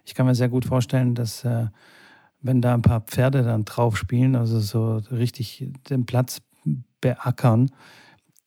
[0.05, 1.67] ich kann mir sehr gut vorstellen, dass äh,
[2.41, 6.41] wenn da ein paar Pferde dann drauf spielen, also so richtig den Platz
[7.01, 7.71] beackern,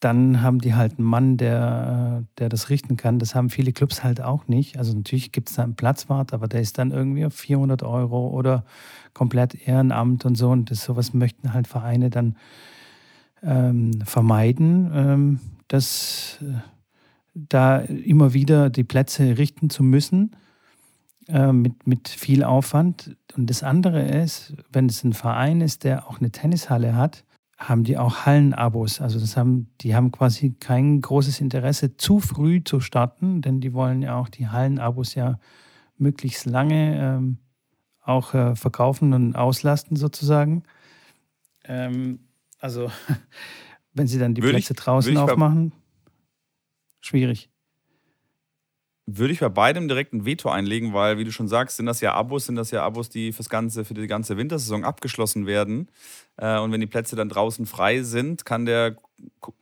[0.00, 3.18] dann haben die halt einen Mann, der, der das richten kann.
[3.18, 4.78] Das haben viele Clubs halt auch nicht.
[4.78, 8.28] Also natürlich gibt es da einen Platzwart, aber der ist dann irgendwie auf 400 Euro
[8.28, 8.64] oder
[9.12, 10.50] komplett Ehrenamt und so.
[10.50, 12.36] Und das, sowas möchten halt Vereine dann
[13.42, 16.54] ähm, vermeiden, ähm, dass äh,
[17.34, 20.36] da immer wieder die Plätze richten zu müssen
[21.28, 23.16] äh, mit, mit viel Aufwand.
[23.36, 27.24] Und das andere ist, wenn es ein Verein ist, der auch eine Tennishalle hat,
[27.56, 29.00] haben die auch Hallenabos.
[29.00, 33.74] Also das haben, die haben quasi kein großes Interesse, zu früh zu starten, denn die
[33.74, 35.38] wollen ja auch die Hallenabos ja
[35.98, 37.38] möglichst lange ähm,
[38.00, 40.62] auch äh, verkaufen und auslasten sozusagen.
[41.64, 42.20] Ähm,
[42.60, 42.90] also,
[43.94, 45.72] wenn sie dann die würde Plätze ich, draußen aufmachen,
[47.00, 47.50] schwierig.
[49.06, 52.00] Würde ich bei beidem direkt ein Veto einlegen, weil, wie du schon sagst, sind das
[52.00, 55.88] ja Abos, sind das ja Abos, die fürs ganze, für die ganze Wintersaison abgeschlossen werden.
[56.36, 58.96] Äh, und wenn die Plätze dann draußen frei sind, kann der,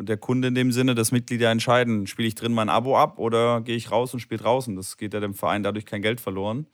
[0.01, 3.19] der Kunde in dem Sinne, das Mitglied ja entscheiden, spiele ich drin mein Abo ab
[3.19, 4.77] oder gehe ich raus und spiele draußen.
[4.77, 6.67] Das geht ja dem Verein dadurch kein Geld verloren.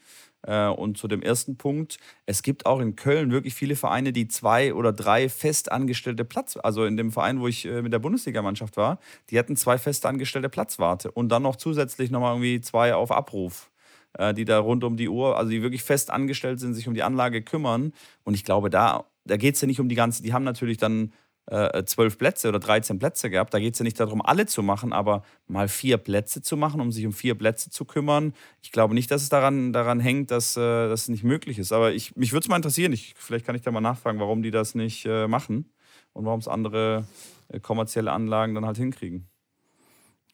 [0.46, 4.28] Äh, und zu dem ersten Punkt, es gibt auch in Köln wirklich viele Vereine, die
[4.28, 8.76] zwei oder drei festangestellte Platz, also in dem Verein, wo ich äh, mit der Bundesligamannschaft
[8.76, 8.98] war,
[9.30, 13.70] die hatten zwei festangestellte Platzwarte und dann noch zusätzlich nochmal irgendwie zwei auf Abruf
[14.18, 16.94] äh, die da rund um die Uhr, also die wirklich fest angestellt sind, sich um
[16.94, 17.92] die Anlage kümmern.
[18.24, 20.78] Und ich glaube, da, da geht es ja nicht um die ganze, die haben natürlich
[20.78, 21.12] dann
[21.84, 23.52] zwölf Plätze oder 13 Plätze gehabt.
[23.52, 26.80] Da geht es ja nicht darum, alle zu machen, aber mal vier Plätze zu machen,
[26.80, 28.32] um sich um vier Plätze zu kümmern.
[28.62, 31.72] Ich glaube nicht, dass es daran, daran hängt, dass äh, das nicht möglich ist.
[31.72, 32.92] Aber ich, mich würde es mal interessieren.
[32.92, 35.70] Ich, vielleicht kann ich da mal nachfragen, warum die das nicht äh, machen
[36.14, 37.06] und warum es andere
[37.48, 39.28] äh, kommerzielle Anlagen dann halt hinkriegen.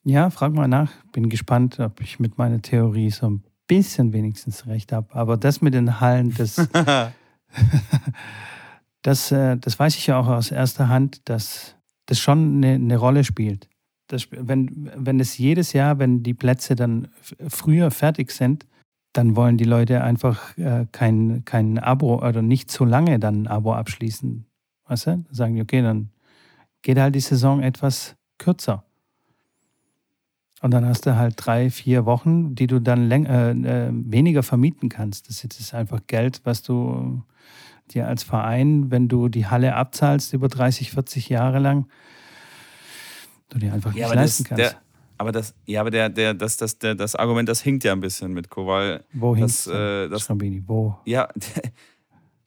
[0.05, 0.93] Ja, frag mal nach.
[1.13, 5.13] Bin gespannt, ob ich mit meiner Theorie so ein bisschen wenigstens recht habe.
[5.15, 6.57] Aber das mit den Hallen, das.
[9.03, 12.97] das, äh, das weiß ich ja auch aus erster Hand, dass das schon eine, eine
[12.97, 13.69] Rolle spielt.
[14.09, 17.09] Das, wenn, wenn es jedes Jahr, wenn die Plätze dann
[17.49, 18.67] früher fertig sind,
[19.13, 23.47] dann wollen die Leute einfach äh, kein, kein Abo oder nicht so lange dann ein
[23.47, 24.47] Abo abschließen.
[24.87, 25.11] Weißt du?
[25.11, 26.11] Dann sagen die, okay, dann
[26.83, 28.85] geht halt die Saison etwas kürzer.
[30.63, 34.89] Und dann hast du halt drei, vier Wochen, die du dann äh, äh, weniger vermieten
[34.89, 35.29] kannst.
[35.29, 37.23] Das ist einfach Geld, was du
[37.95, 41.87] dir als Verein, wenn du die Halle abzahlst über 30, 40 Jahre lang,
[43.49, 44.73] du dir einfach ja, nicht leisten das, kannst.
[44.73, 44.83] Der,
[45.19, 48.01] aber das, ja, aber der, der, das, das, der, das Argument, das hinkt ja ein
[48.01, 49.05] bisschen mit Kowal.
[49.13, 50.23] Wo hinkt äh, das?
[50.23, 50.99] Schrambini, wo?
[51.05, 51.73] Ja, der,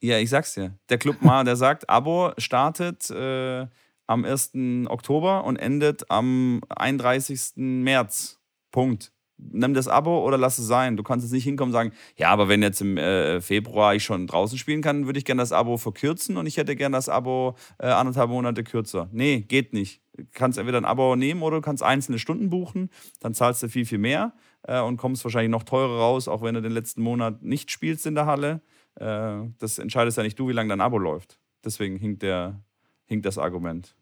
[0.00, 0.76] ja, ich sag's dir.
[0.88, 3.66] Der Club mal, der sagt, Abo startet äh,
[4.06, 4.52] am 1.
[4.88, 7.52] Oktober und endet am 31.
[7.56, 8.40] März.
[8.70, 10.96] Punkt nimm das Abo oder lass es sein.
[10.96, 14.04] Du kannst jetzt nicht hinkommen und sagen, ja, aber wenn jetzt im äh, Februar ich
[14.04, 17.08] schon draußen spielen kann, würde ich gerne das Abo verkürzen und ich hätte gerne das
[17.08, 19.08] Abo äh, anderthalb Monate kürzer.
[19.12, 20.02] Nee, geht nicht.
[20.16, 23.68] Du kannst entweder ein Abo nehmen oder du kannst einzelne Stunden buchen, dann zahlst du
[23.68, 27.02] viel, viel mehr äh, und kommst wahrscheinlich noch teurer raus, auch wenn du den letzten
[27.02, 28.60] Monat nicht spielst in der Halle.
[28.96, 31.38] Äh, das entscheidest ja nicht du, wie lange dein Abo läuft.
[31.64, 32.60] Deswegen hinkt, der,
[33.06, 33.96] hinkt das Argument.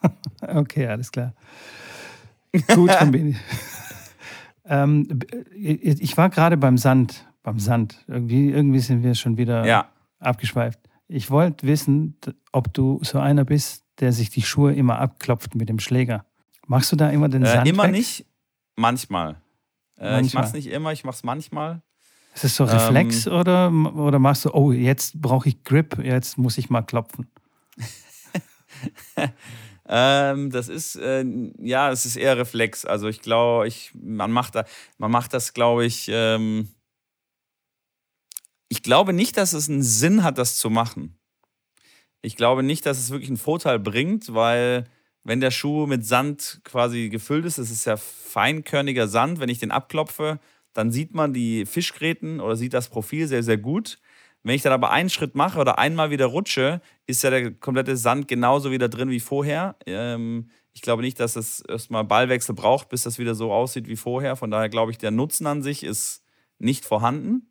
[0.40, 1.34] okay, alles klar.
[2.74, 3.36] Gut, Kombini.
[4.68, 8.04] Ähm, äh, ich war gerade beim Sand, beim Sand.
[8.08, 9.88] Irgendwie, irgendwie sind wir schon wieder ja.
[10.18, 10.80] abgeschweift.
[11.08, 12.16] Ich wollte wissen,
[12.52, 16.24] ob du so einer bist, der sich die Schuhe immer abklopft mit dem Schläger.
[16.66, 17.68] Machst du da immer den äh, Sand?
[17.68, 17.92] Immer weg?
[17.92, 18.26] nicht,
[18.74, 19.36] manchmal.
[19.98, 20.24] Äh, manchmal.
[20.24, 21.82] Ich mach's nicht immer, ich mach's manchmal.
[22.34, 26.36] Ist es so Reflex ähm, oder, oder machst du, oh, jetzt brauche ich Grip, jetzt
[26.36, 27.30] muss ich mal klopfen?
[29.88, 31.24] Ähm, das ist, äh,
[31.58, 32.84] ja, es ist eher Reflex.
[32.84, 34.64] Also ich glaube, ich, man, macht da,
[34.98, 36.68] man macht das, glaube ich, ähm,
[38.68, 41.18] ich glaube nicht, dass es einen Sinn hat, das zu machen.
[42.22, 44.84] Ich glaube nicht, dass es wirklich einen Vorteil bringt, weil
[45.22, 49.58] wenn der Schuh mit Sand quasi gefüllt ist, es ist ja feinkörniger Sand, wenn ich
[49.58, 50.40] den abklopfe,
[50.72, 53.98] dann sieht man die Fischgräten oder sieht das Profil sehr, sehr gut.
[54.46, 57.96] Wenn ich dann aber einen Schritt mache oder einmal wieder rutsche, ist ja der komplette
[57.96, 59.74] Sand genauso wieder drin wie vorher.
[59.86, 63.96] Ähm, ich glaube nicht, dass es erstmal Ballwechsel braucht, bis das wieder so aussieht wie
[63.96, 64.36] vorher.
[64.36, 66.22] Von daher glaube ich, der Nutzen an sich ist
[66.60, 67.50] nicht vorhanden.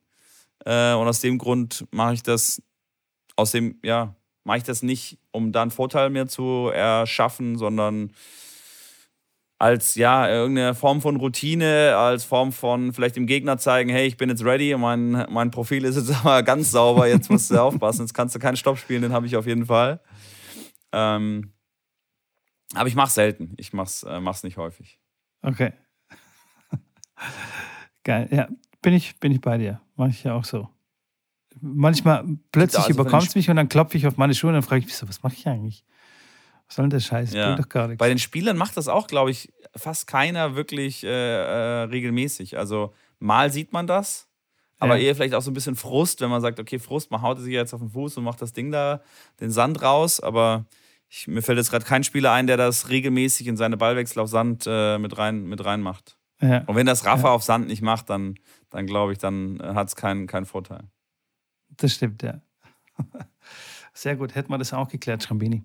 [0.63, 2.61] Äh, und aus dem Grund mache ich das,
[3.35, 4.15] aus dem, ja,
[4.45, 8.13] mache ich das nicht, um da einen Vorteil mehr zu erschaffen, sondern
[9.57, 14.17] als ja irgendeine Form von Routine, als Form von vielleicht dem Gegner zeigen, hey, ich
[14.17, 18.01] bin jetzt ready, mein, mein Profil ist jetzt aber ganz sauber, jetzt musst du aufpassen,
[18.01, 20.01] jetzt kannst du keinen Stopp spielen, den habe ich auf jeden Fall.
[20.91, 21.53] Ähm,
[22.73, 24.99] aber ich mache selten, ich mach's, äh, mach's nicht häufig.
[25.41, 25.71] Okay.
[28.03, 28.49] Geil, ja,
[28.81, 29.81] bin ich, bin ich bei dir.
[29.95, 30.69] Mache ich ja auch so.
[31.61, 34.63] Manchmal plötzlich also überkommt es mich und dann klopfe ich auf meine Schuhe und dann
[34.63, 35.85] frage ich mich so, was mache ich eigentlich?
[36.67, 37.33] Was soll denn der Scheiß?
[37.33, 37.55] Ja.
[37.55, 37.99] Doch gar nichts.
[37.99, 42.57] Bei den Spielern macht das auch, glaube ich, fast keiner wirklich äh, äh, regelmäßig.
[42.57, 44.27] Also mal sieht man das,
[44.79, 45.07] aber ja.
[45.07, 47.53] eher vielleicht auch so ein bisschen Frust, wenn man sagt, okay, Frust, man haut sich
[47.53, 49.01] jetzt auf den Fuß und macht das Ding da,
[49.39, 50.19] den Sand raus.
[50.19, 50.65] Aber
[51.07, 54.29] ich, mir fällt jetzt gerade kein Spieler ein, der das regelmäßig in seine Ballwechsel auf
[54.29, 56.17] Sand äh, mit, rein, mit reinmacht.
[56.41, 56.63] Ja.
[56.65, 57.33] Und wenn das Rafa ja.
[57.33, 58.35] auf Sand nicht macht, dann,
[58.69, 60.83] dann glaube ich, dann äh, hat es keinen kein Vorteil.
[61.69, 62.41] Das stimmt, ja.
[63.93, 65.63] Sehr gut, hätten wir das auch geklärt, Schrambini.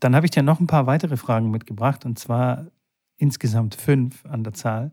[0.00, 2.66] Dann habe ich dir noch ein paar weitere Fragen mitgebracht und zwar
[3.16, 4.92] insgesamt fünf an der Zahl.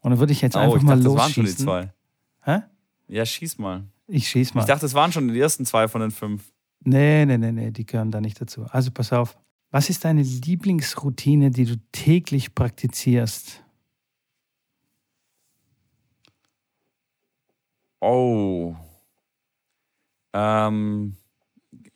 [0.00, 1.44] Und dann würde ich jetzt oh, einfach ich mal dachte, losschießen.
[1.44, 1.92] Das waren schon die
[2.44, 2.52] zwei.
[2.52, 2.62] Hä?
[3.08, 3.84] Ja, schieß mal.
[4.06, 4.62] Ich schieß mal.
[4.62, 6.52] Ich dachte, das waren schon die ersten zwei von den fünf.
[6.82, 8.66] Nee, nee, nee, nee, die gehören da nicht dazu.
[8.70, 9.38] Also pass auf.
[9.70, 13.62] Was ist deine Lieblingsroutine, die du täglich praktizierst?
[18.00, 18.74] Oh.
[20.32, 21.16] Ähm,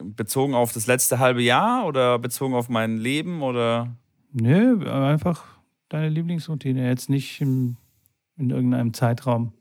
[0.04, 3.96] bezogen auf das letzte halbe Jahr oder bezogen auf mein Leben oder?
[4.32, 5.44] Nö, einfach
[5.88, 7.76] deine Lieblingsroutine, jetzt nicht im,
[8.36, 9.52] in irgendeinem Zeitraum.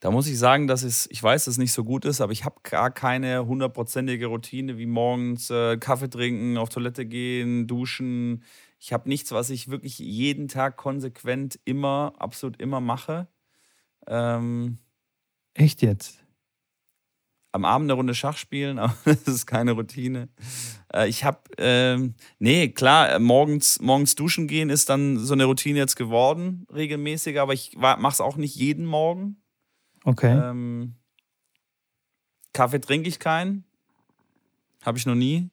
[0.00, 2.30] Da muss ich sagen, dass es, ich weiß, dass es nicht so gut ist, aber
[2.30, 8.44] ich habe gar keine hundertprozentige Routine wie morgens äh, Kaffee trinken, auf Toilette gehen, duschen.
[8.78, 13.26] Ich habe nichts, was ich wirklich jeden Tag konsequent immer, absolut immer mache.
[14.06, 14.78] Ähm,
[15.54, 16.24] Echt jetzt?
[17.52, 20.28] Am Abend eine Runde Schach spielen, aber das ist keine Routine.
[20.92, 25.44] Äh, ich habe, ähm, nee, klar, äh, morgens, morgens duschen gehen ist dann so eine
[25.44, 29.36] Routine jetzt geworden, regelmäßig, aber ich mache es auch nicht jeden Morgen.
[30.04, 30.32] Okay.
[30.32, 30.94] Ähm,
[32.52, 33.64] Kaffee trinke ich keinen.
[34.84, 35.50] Habe ich noch nie.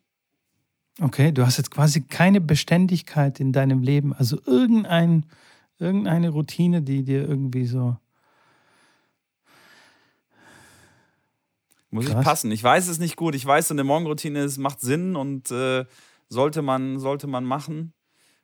[1.01, 5.25] Okay, du hast jetzt quasi keine Beständigkeit in deinem Leben, also irgendein,
[5.77, 7.97] irgendeine Routine, die dir irgendwie so
[11.95, 12.19] Muss Krass.
[12.19, 12.51] ich passen.
[12.51, 13.35] Ich weiß es nicht gut.
[13.35, 15.85] Ich weiß, so eine Morgenroutine macht Sinn und äh,
[16.27, 17.93] sollte, man, sollte man machen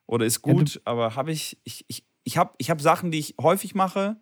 [0.06, 0.76] oder ist gut.
[0.76, 4.16] Ja, aber habe ich, ich, ich, ich habe ich hab Sachen, die ich häufig mache,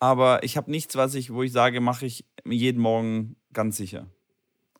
[0.00, 4.06] aber ich habe nichts, was ich, wo ich sage, mache ich jeden Morgen ganz sicher.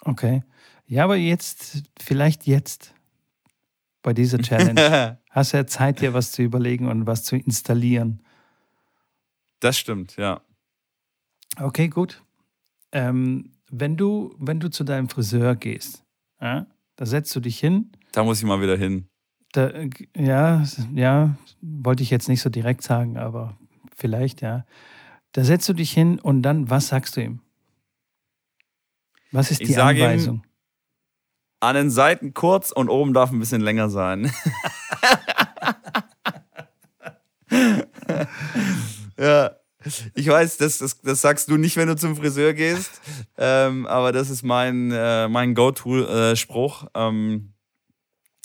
[0.03, 0.43] Okay.
[0.87, 2.93] Ja, aber jetzt, vielleicht jetzt
[4.03, 8.23] bei dieser Challenge, hast du ja Zeit, dir was zu überlegen und was zu installieren.
[9.61, 10.43] Das stimmt, ja.
[11.59, 12.23] Okay, gut.
[12.93, 16.05] Ähm, wenn du, wenn du zu deinem Friseur gehst,
[16.41, 16.67] ja,
[16.97, 17.91] da setzt du dich hin.
[18.13, 19.09] Da muss ich mal wieder hin.
[19.53, 19.73] Da,
[20.17, 23.57] ja, ja, wollte ich jetzt nicht so direkt sagen, aber
[23.97, 24.65] vielleicht, ja.
[25.33, 27.41] Da setzt du dich hin und dann, was sagst du ihm?
[29.33, 30.37] Was ist ich die Anweisung?
[30.37, 30.43] Ihm,
[31.61, 34.31] an den Seiten kurz und oben darf ein bisschen länger sein.
[39.19, 39.54] ja.
[40.15, 43.01] Ich weiß, das, das, das sagst du nicht, wenn du zum Friseur gehst,
[43.37, 46.87] ähm, aber das ist mein, äh, mein Go-To-Spruch.
[46.95, 47.55] Ähm,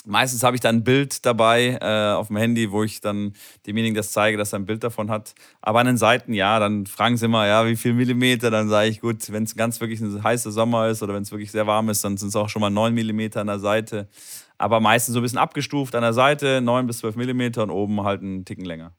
[0.06, 3.34] meistens habe ich dann ein Bild dabei äh, auf dem Handy, wo ich dann
[3.66, 5.34] demjenigen das zeige, dass er ein Bild davon hat.
[5.62, 8.52] Aber an den Seiten, ja, dann fragen sie immer, ja, wie viel Millimeter?
[8.52, 11.32] Dann sage ich, gut, wenn es ganz wirklich ein heißer Sommer ist oder wenn es
[11.32, 14.10] wirklich sehr warm ist, dann sind es auch schon mal 9 Millimeter an der Seite.
[14.58, 18.04] Aber meistens so ein bisschen abgestuft an der Seite, 9 bis 12 Millimeter und oben
[18.04, 18.94] halt einen Ticken länger.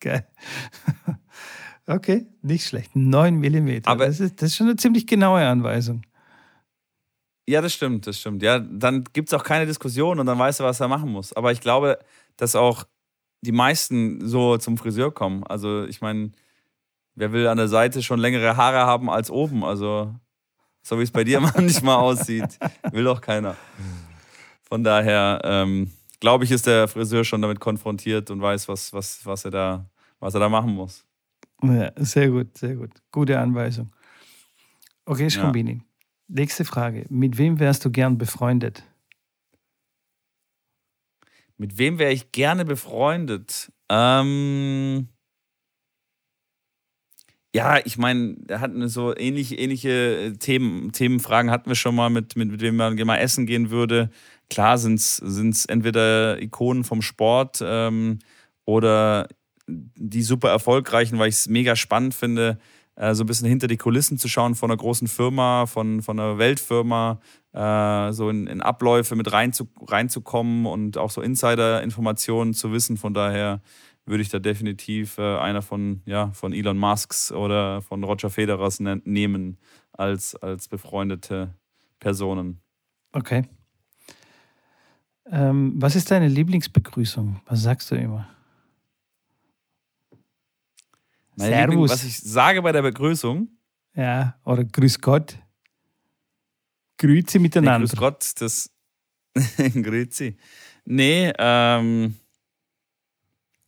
[0.00, 0.26] Geil.
[1.86, 2.94] Okay, nicht schlecht.
[2.94, 3.80] 9 mm.
[3.86, 6.02] Aber das ist, das ist schon eine ziemlich genaue Anweisung.
[7.48, 8.44] Ja, das stimmt, das stimmt.
[8.44, 11.32] Ja, dann gibt es auch keine Diskussion und dann weißt du, was er machen muss.
[11.32, 11.98] Aber ich glaube,
[12.36, 12.84] dass auch
[13.40, 15.42] die meisten so zum Friseur kommen.
[15.42, 16.30] Also, ich meine,
[17.16, 19.64] wer will an der Seite schon längere Haare haben als oben?
[19.64, 20.14] Also,
[20.82, 22.56] so wie es bei dir manchmal aussieht,
[22.92, 23.56] will doch keiner.
[24.62, 25.90] Von daher, ähm,
[26.20, 29.90] glaube ich, ist der Friseur schon damit konfrontiert und weiß, was, was, was, er, da,
[30.20, 31.04] was er da machen muss.
[31.62, 32.90] Ja, sehr gut, sehr gut.
[33.10, 33.92] Gute Anweisung.
[35.04, 35.72] Okay, Schrumbini.
[35.72, 35.80] Ja.
[36.28, 37.06] Nächste Frage.
[37.10, 38.84] Mit wem wärst du gern befreundet?
[41.58, 43.72] Mit wem wäre ich gerne befreundet?
[43.90, 45.08] Ähm
[47.52, 52.08] Ja, ich meine, er hat so ähnliche, ähnliche äh, Themen, Themenfragen hatten wir schon mal,
[52.08, 54.10] mit, mit, mit wem man mal essen gehen würde.
[54.50, 58.18] Klar sind es entweder Ikonen vom Sport ähm,
[58.64, 59.28] oder
[59.66, 62.58] die super erfolgreichen, weil ich es mega spannend finde,
[62.96, 66.18] äh, so ein bisschen hinter die Kulissen zu schauen von einer großen Firma, von, von
[66.18, 67.20] einer Weltfirma,
[67.52, 72.96] äh, so in, in, Abläufe mit rein zu, reinzukommen und auch so Insider-Informationen zu wissen.
[72.96, 73.62] Von daher
[74.04, 78.80] würde ich da definitiv äh, einer von, ja, von Elon Musks oder von Roger Federers
[78.80, 79.58] ne nehmen
[79.92, 81.54] als, als befreundete
[82.00, 82.60] Personen.
[83.12, 83.44] Okay.
[85.30, 87.40] Ähm, was ist deine Lieblingsbegrüßung?
[87.46, 88.28] Was sagst du immer?
[91.36, 91.70] Meine Servus.
[91.70, 93.48] Liebling, was ich sage bei der Begrüßung.
[93.94, 95.38] Ja, oder Grüß Gott.
[96.98, 97.78] Grüezi miteinander.
[97.78, 98.70] Nee, grüß Gott, das.
[99.56, 100.36] Grüezi.
[100.84, 102.16] Nee, ähm.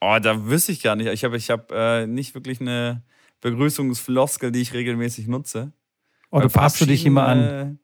[0.00, 1.06] Oh, da wüsste ich gar nicht.
[1.06, 3.04] Ich habe ich hab, äh, nicht wirklich eine
[3.40, 5.72] Begrüßungsfloskel, die ich regelmäßig nutze.
[6.30, 7.78] Oder passt du dich immer an?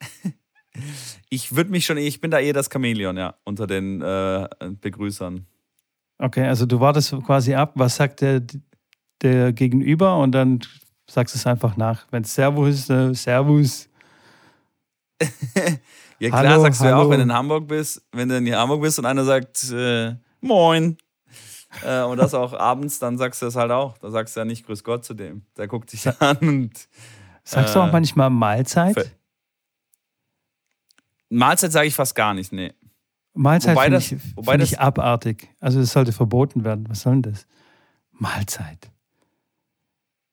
[1.32, 4.46] Ich würde mich schon, ich bin da eher das Chamäleon, ja, unter den äh,
[4.82, 5.46] Begrüßern.
[6.18, 8.42] Okay, also du wartest quasi ab, was sagt der,
[9.22, 10.60] der Gegenüber und dann
[11.08, 12.06] sagst du es einfach nach.
[12.10, 13.88] Wenn es Servus ist, äh, Servus.
[16.18, 18.54] ja, klar, hallo, sagst du ja auch, wenn du in Hamburg bist, wenn du in
[18.54, 20.98] Hamburg bist und einer sagt äh, Moin,
[21.82, 23.96] äh, und das auch abends, dann sagst du das halt auch.
[23.96, 25.46] Da sagst du ja nicht Grüß Gott zu dem.
[25.56, 26.88] Der guckt dich an und.
[27.42, 29.16] Sagst du auch äh, manchmal Mahlzeit?
[31.32, 32.72] Mahlzeit sage ich fast gar nicht, nee.
[33.34, 35.48] Mahlzeit finde ich, find ich abartig.
[35.58, 36.86] Also es sollte verboten werden.
[36.88, 37.46] Was soll denn das?
[38.12, 38.90] Mahlzeit.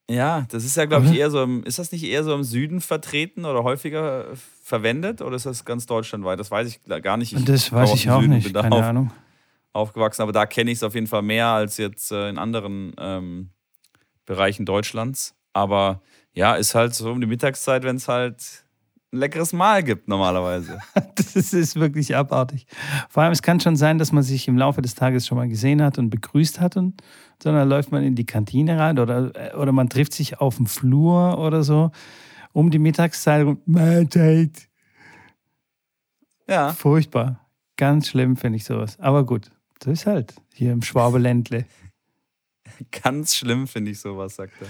[0.09, 2.43] Ja, das ist ja, glaube ich, eher so im, ist das nicht eher so im
[2.43, 4.25] Süden vertreten oder häufiger
[4.63, 6.39] verwendet oder ist das ganz deutschlandweit?
[6.39, 7.33] Das weiß ich gar nicht.
[7.33, 9.11] Ich das weiß ich auch Süden, nicht, keine auf, Ahnung
[9.71, 12.93] aufgewachsen, aber da kenne ich es auf jeden Fall mehr als jetzt äh, in anderen
[12.97, 13.49] ähm,
[14.25, 15.35] Bereichen Deutschlands.
[15.53, 16.01] Aber
[16.33, 18.65] ja, ist halt so um die Mittagszeit, wenn es halt
[19.11, 20.79] ein leckeres Mahl gibt normalerweise.
[21.15, 22.67] das ist wirklich abartig.
[23.09, 25.47] Vor allem, es kann schon sein, dass man sich im Laufe des Tages schon mal
[25.47, 27.01] gesehen hat und begrüßt hat und
[27.41, 30.67] sondern läuft man in die Kantine rein oder, äh, oder man trifft sich auf dem
[30.67, 31.91] Flur oder so
[32.51, 34.67] um die Mittagszeit und Mahlzeit.
[36.47, 36.73] Ja.
[36.73, 37.47] Furchtbar.
[37.77, 38.99] Ganz schlimm finde ich sowas.
[38.99, 41.65] Aber gut, das ist halt hier im Schwabeländle.
[43.03, 44.67] Ganz schlimm finde ich sowas, sagt er.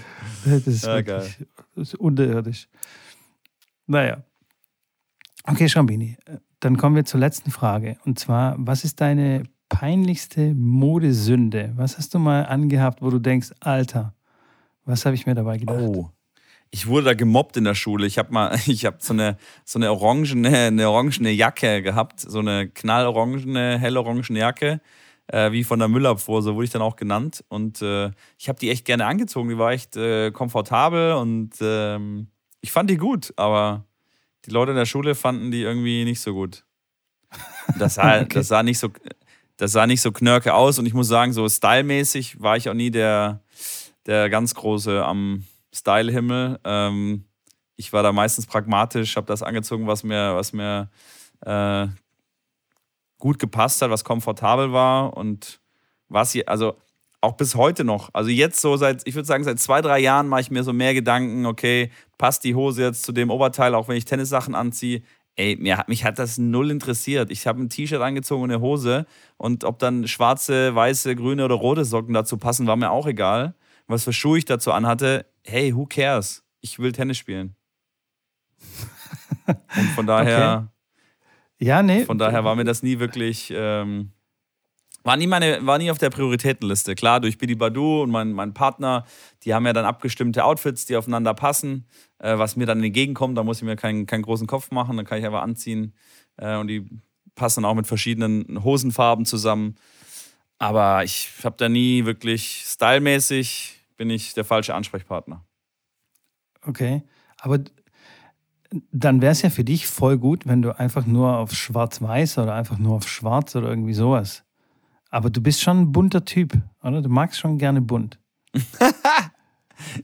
[0.50, 2.68] Das ist, ja, wirklich, das ist unterirdisch.
[3.86, 4.22] Naja.
[5.44, 6.16] Okay, Schambini,
[6.60, 7.96] dann kommen wir zur letzten Frage.
[8.04, 11.72] Und zwar, was ist deine peinlichste Modesünde?
[11.76, 14.14] Was hast du mal angehabt, wo du denkst, Alter,
[14.84, 15.78] was habe ich mir dabei gedacht?
[15.80, 16.10] Oh,
[16.70, 18.06] ich wurde da gemobbt in der Schule.
[18.06, 22.40] Ich habe mal, ich habe so eine so eine orangene, eine orangene Jacke gehabt, so
[22.40, 24.80] eine knallorangene, hellorangene Jacke
[25.32, 27.44] äh, wie von der Müllabfuhr, so wurde ich dann auch genannt.
[27.48, 29.48] Und äh, ich habe die echt gerne angezogen.
[29.48, 32.28] Die war echt äh, komfortabel und ähm,
[32.60, 33.86] ich fand die gut, aber
[34.46, 36.64] die Leute in der Schule fanden die irgendwie nicht so gut.
[37.78, 38.26] Das sah, okay.
[38.34, 38.88] das sah nicht so.
[39.56, 42.74] Das sah nicht so knörke aus und ich muss sagen, so stylmäßig war ich auch
[42.74, 43.42] nie der,
[44.06, 46.58] der ganz große am Stylehimmel.
[46.64, 47.26] Ähm,
[47.76, 50.90] ich war da meistens pragmatisch, habe das angezogen, was mir, was mir
[51.42, 51.88] äh,
[53.18, 55.60] gut gepasst hat, was komfortabel war und
[56.08, 56.76] was hier, also
[57.20, 58.10] auch bis heute noch.
[58.12, 60.72] Also jetzt so seit, ich würde sagen, seit zwei, drei Jahren mache ich mir so
[60.72, 65.02] mehr Gedanken, okay, passt die Hose jetzt zu dem Oberteil, auch wenn ich Tennissachen anziehe.
[65.36, 67.30] Ey, mir, mich hat das null interessiert.
[67.30, 69.06] Ich habe ein T-Shirt angezogen und eine Hose
[69.36, 73.54] und ob dann schwarze, weiße, grüne oder rote Socken dazu passen, war mir auch egal.
[73.86, 76.42] Was für Schuhe ich dazu anhatte, hey, who cares?
[76.60, 77.54] Ich will Tennis spielen.
[79.46, 80.70] und von daher
[81.60, 82.04] ja, nee.
[82.06, 83.52] Von daher war mir das nie wirklich.
[83.54, 84.12] Ähm,
[85.02, 86.94] war nie, meine, war nie auf der Prioritätenliste.
[86.94, 89.06] Klar, durch Billy Badu und mein, mein Partner,
[89.42, 91.86] die haben ja dann abgestimmte Outfits, die aufeinander passen,
[92.18, 93.38] äh, was mir dann entgegenkommt.
[93.38, 95.94] Da muss ich mir keinen, keinen großen Kopf machen, dann kann ich einfach anziehen.
[96.36, 96.88] Äh, und die
[97.34, 99.76] passen auch mit verschiedenen Hosenfarben zusammen.
[100.58, 105.42] Aber ich habe da nie wirklich stylmäßig, bin ich der falsche Ansprechpartner.
[106.66, 107.02] Okay,
[107.38, 107.60] aber
[108.92, 112.54] dann wäre es ja für dich voll gut, wenn du einfach nur auf Schwarz-Weiß oder
[112.54, 114.44] einfach nur auf Schwarz oder irgendwie sowas.
[115.10, 116.52] Aber du bist schon ein bunter Typ,
[116.82, 117.02] oder?
[117.02, 118.18] Du magst schon gerne bunt.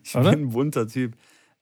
[0.03, 0.31] ich oder?
[0.31, 1.17] bin ein bunter Typ.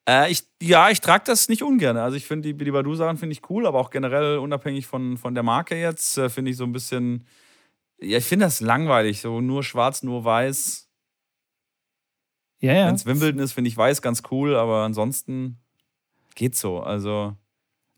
[0.09, 1.97] Äh, ich, ja, ich trage das nicht ungern.
[1.97, 5.35] Also ich finde die Billy Badu-Sachen finde ich cool, aber auch generell unabhängig von, von
[5.35, 7.27] der Marke jetzt, äh, finde ich so ein bisschen.
[8.01, 9.21] Ja, ich finde das langweilig.
[9.21, 10.89] So nur schwarz, nur weiß.
[12.61, 12.87] Ja, ja.
[12.87, 15.59] Wenn es Wimbledon ist, finde ich weiß ganz cool, aber ansonsten
[16.35, 16.81] geht so.
[16.81, 17.37] Also,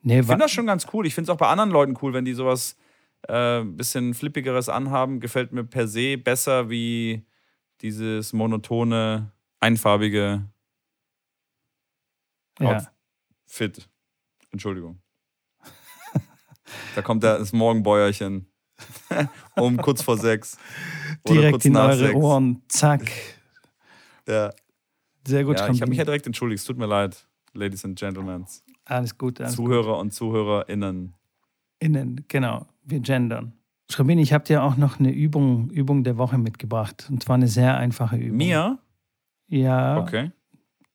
[0.02, 1.06] nee, ich finde das schon ganz cool.
[1.06, 2.76] Ich finde es auch bei anderen Leuten cool, wenn die sowas
[3.28, 5.20] äh, bisschen flippigeres anhaben.
[5.20, 7.26] Gefällt mir per se besser wie
[7.80, 10.48] dieses monotone, einfarbige
[12.58, 12.86] Ja.
[13.46, 13.88] Fit.
[14.50, 15.00] Entschuldigung.
[16.94, 18.46] da kommt das Morgenbäuerchen.
[19.56, 20.58] um kurz vor sechs.
[21.26, 22.14] Direkt kurz in nach eure sechs.
[22.14, 22.62] Ohren.
[22.68, 23.10] Zack.
[24.28, 24.50] Ja,
[25.24, 26.58] Sehr gut, ja ich habe mich ja direkt entschuldigt.
[26.58, 28.44] Es tut mir leid, Ladies and Gentlemen.
[28.84, 29.40] Alles gut.
[29.40, 29.66] Alles gut.
[29.66, 31.14] Zuhörer und ZuhörerInnen.
[31.78, 32.66] Innen, genau.
[32.84, 33.52] Wir gendern.
[33.90, 37.06] Schrambini, ich habe dir auch noch eine Übung, Übung der Woche mitgebracht.
[37.10, 38.38] Und zwar eine sehr einfache Übung.
[38.38, 38.78] Mir?
[39.48, 40.32] Ja, Okay.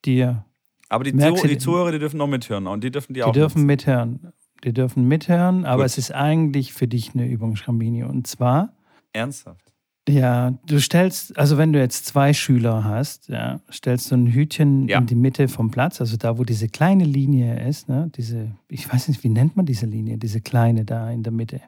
[0.03, 0.45] dir.
[0.89, 2.67] Aber die, Zuh die Zuhörer, die dürfen noch mithören.
[2.67, 3.65] Und die dürfen die, Die auch dürfen nutzen.
[3.67, 4.33] mithören.
[4.65, 5.85] Die dürfen mithören, aber Gut.
[5.85, 8.03] es ist eigentlich für dich eine Übung, Schrambini.
[8.03, 8.73] Und zwar,
[9.13, 9.70] Ernsthaft.
[10.11, 14.87] Ja, du stellst, also wenn du jetzt zwei Schüler hast, ja, stellst du ein Hütchen
[14.87, 14.99] Ja.
[14.99, 18.91] in die Mitte vom Platz, also da, wo diese kleine Linie ist, ne, diese, ich
[18.91, 21.61] weiß nicht, wie nennt man diese Linie, diese kleine da in der Mitte.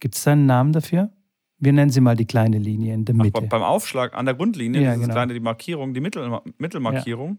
[0.00, 1.10] Gibt es da einen Namen dafür?
[1.58, 3.40] Wir nennen sie mal die kleine Linie in der Ach, Mitte.
[3.40, 5.12] beim- beim Aufschlag an der Grundlinie, Ja, genau.
[5.12, 6.28] kleine die Markierung, die Mittel,
[6.58, 7.38] Mittelmarkierung.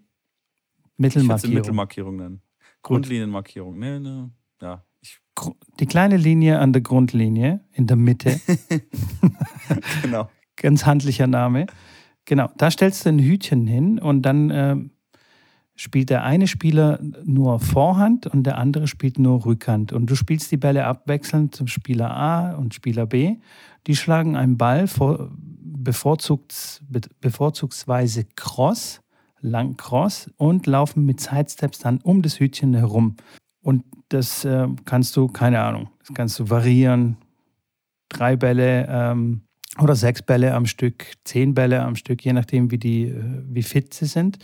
[0.97, 1.53] Ich würde sie Mittelmarkierung.
[1.55, 2.41] Mittelmarkierung nennen.
[2.81, 3.77] Grundlinienmarkierung.
[3.77, 4.23] Nee, nee.
[4.61, 5.19] Ja, ich,
[5.79, 8.39] Die kleine Linie an der Grundlinie in der Mitte,
[10.01, 10.29] genau.
[10.55, 11.67] Ganz handlicher Name.
[12.25, 14.91] Genau, da stellst du ein Hütchen hin und dann ähm,
[15.75, 19.93] spielt der eine Spieler nur Vorhand und der andere spielt nur Rückhand.
[19.93, 23.37] Und du spielst die Bälle abwechselnd zum Spieler A und Spieler B.
[23.85, 29.01] Die schlagen einen Ball vor, bevorzugt, be- bevorzugsweise cross,
[29.41, 33.17] lang cross und laufen mit Sidesteps dann um das Hütchen herum.
[33.61, 37.17] Und das äh, kannst du, keine Ahnung, das kannst du variieren.
[38.09, 39.41] Drei Bälle ähm,
[39.79, 43.63] oder sechs Bälle am Stück, zehn Bälle am Stück, je nachdem, wie, die, äh, wie
[43.63, 44.39] fit sie sind.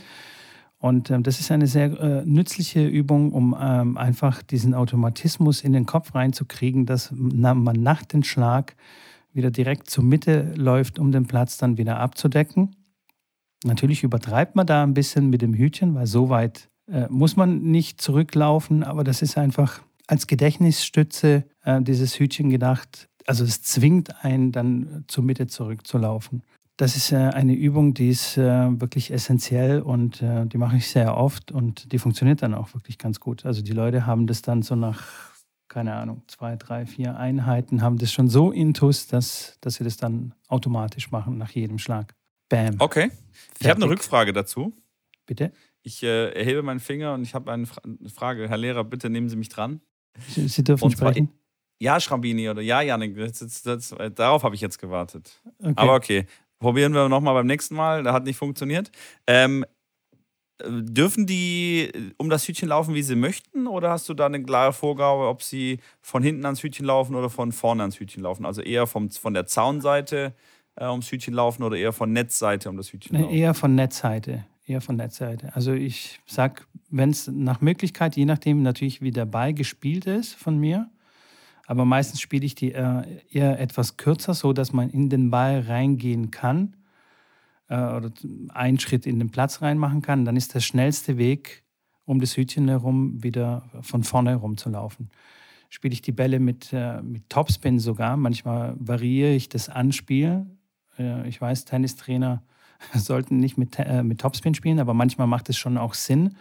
[0.77, 5.73] Und ähm, das ist eine sehr äh, nützliche Übung, um ähm, einfach diesen Automatismus in
[5.73, 8.75] den Kopf reinzukriegen, dass man nach dem Schlag
[9.31, 12.75] wieder direkt zur Mitte läuft, um den Platz dann wieder abzudecken.
[13.63, 17.61] Natürlich übertreibt man da ein bisschen mit dem Hütchen, weil so weit äh, muss man
[17.61, 23.07] nicht zurücklaufen, aber das ist einfach als Gedächtnisstütze äh, dieses Hütchen gedacht.
[23.27, 26.43] Also es zwingt einen dann zur Mitte zurückzulaufen.
[26.77, 28.41] Das ist eine Übung, die ist äh,
[28.81, 32.97] wirklich essentiell und äh, die mache ich sehr oft und die funktioniert dann auch wirklich
[32.97, 33.45] ganz gut.
[33.45, 35.03] Also die Leute haben das dann so nach,
[35.67, 39.97] keine Ahnung, zwei, drei, vier Einheiten, haben das schon so intus, dass, dass sie das
[39.97, 42.15] dann automatisch machen nach jedem Schlag.
[42.49, 42.75] Bam.
[42.79, 43.11] Okay.
[43.59, 43.89] Ich habe eine Fertig.
[43.89, 44.73] Rückfrage dazu.
[45.27, 45.51] Bitte?
[45.83, 48.49] Ich äh, erhebe meinen Finger und ich habe eine, Fra eine Frage.
[48.49, 49.81] Herr Lehrer, bitte nehmen Sie mich dran.
[50.29, 51.29] Sie, sie dürfen Und sprechen.
[51.81, 53.17] Ja, Schrambini oder ja, Janik.
[53.17, 55.41] Das, das, das, darauf habe ich jetzt gewartet.
[55.59, 55.73] Okay.
[55.75, 56.25] Aber okay.
[56.59, 58.03] Probieren wir nochmal beim nächsten Mal.
[58.03, 58.91] Da hat nicht funktioniert.
[59.25, 59.65] Ähm,
[60.59, 63.65] äh, dürfen die um das Hütchen laufen, wie sie möchten?
[63.65, 67.31] Oder hast du da eine klare Vorgabe, ob sie von hinten ans Hütchen laufen oder
[67.31, 68.45] von vorne ans Hütchen laufen?
[68.45, 70.35] Also eher vom, von der Zaunseite
[70.75, 73.33] äh, ums Hütchen laufen oder eher von Netzseite um das Hütchen laufen?
[73.33, 74.45] eher von Netzseite.
[74.67, 75.55] Eher von Netzseite.
[75.55, 80.35] Also ich sag, wenn es nach Möglichkeit, je nachdem natürlich, wie der Ball gespielt ist
[80.35, 80.91] von mir,
[81.71, 85.61] aber meistens spiele ich die äh, eher etwas kürzer, so dass man in den Ball
[85.61, 86.75] reingehen kann
[87.69, 88.11] äh, oder
[88.49, 90.25] einen Schritt in den Platz reinmachen kann.
[90.25, 91.63] Dann ist der schnellste Weg,
[92.03, 95.11] um das Hütchen herum wieder von vorne herum zu laufen.
[95.69, 98.17] Spiele ich die Bälle mit, äh, mit Topspin sogar.
[98.17, 100.45] Manchmal variiere ich das Anspiel.
[100.99, 102.43] Äh, ich weiß, Tennistrainer
[102.95, 106.35] sollten nicht mit, äh, mit Topspin spielen, aber manchmal macht es schon auch Sinn,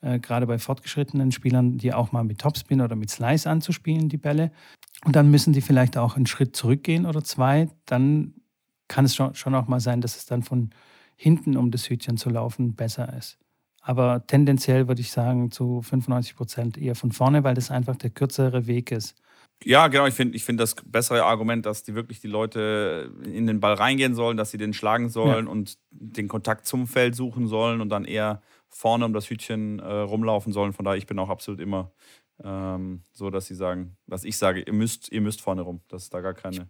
[0.00, 4.16] äh, gerade bei fortgeschrittenen Spielern, die auch mal mit Topspin oder mit Slice anzuspielen, die
[4.16, 4.52] Bälle.
[5.04, 7.68] Und dann müssen die vielleicht auch einen Schritt zurückgehen oder zwei.
[7.86, 8.34] Dann
[8.88, 10.70] kann es schon, schon auch mal sein, dass es dann von
[11.16, 13.38] hinten, um das Hütchen zu laufen, besser ist.
[13.80, 18.10] Aber tendenziell würde ich sagen, zu 95 Prozent eher von vorne, weil das einfach der
[18.10, 19.16] kürzere Weg ist.
[19.64, 20.06] Ja, genau.
[20.06, 23.74] Ich finde ich find das bessere Argument, dass die wirklich die Leute in den Ball
[23.74, 27.88] reingehen sollen, dass sie den schlagen sollen und den Kontakt zum Feld suchen sollen und
[27.88, 30.72] dann eher vorne um das Hütchen äh, rumlaufen sollen.
[30.72, 31.92] Von daher, ich bin auch absolut immer
[32.44, 35.80] ähm, so, dass sie sagen, dass ich sage, ihr müsst, ihr müsst vorne rum.
[35.88, 36.68] Das ist da gar keine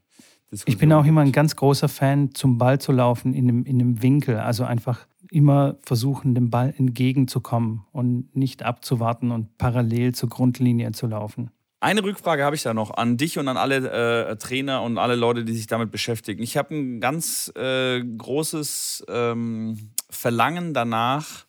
[0.51, 0.75] Diskussion.
[0.75, 3.81] Ich bin auch immer ein ganz großer Fan, zum Ball zu laufen in einem, in
[3.81, 4.39] einem Winkel.
[4.39, 11.07] Also einfach immer versuchen, dem Ball entgegenzukommen und nicht abzuwarten und parallel zur Grundlinie zu
[11.07, 11.51] laufen.
[11.81, 15.15] Eine Rückfrage habe ich da noch an dich und an alle äh, Trainer und alle
[15.15, 16.43] Leute, die sich damit beschäftigen.
[16.43, 21.47] Ich habe ein ganz äh, großes ähm, Verlangen danach,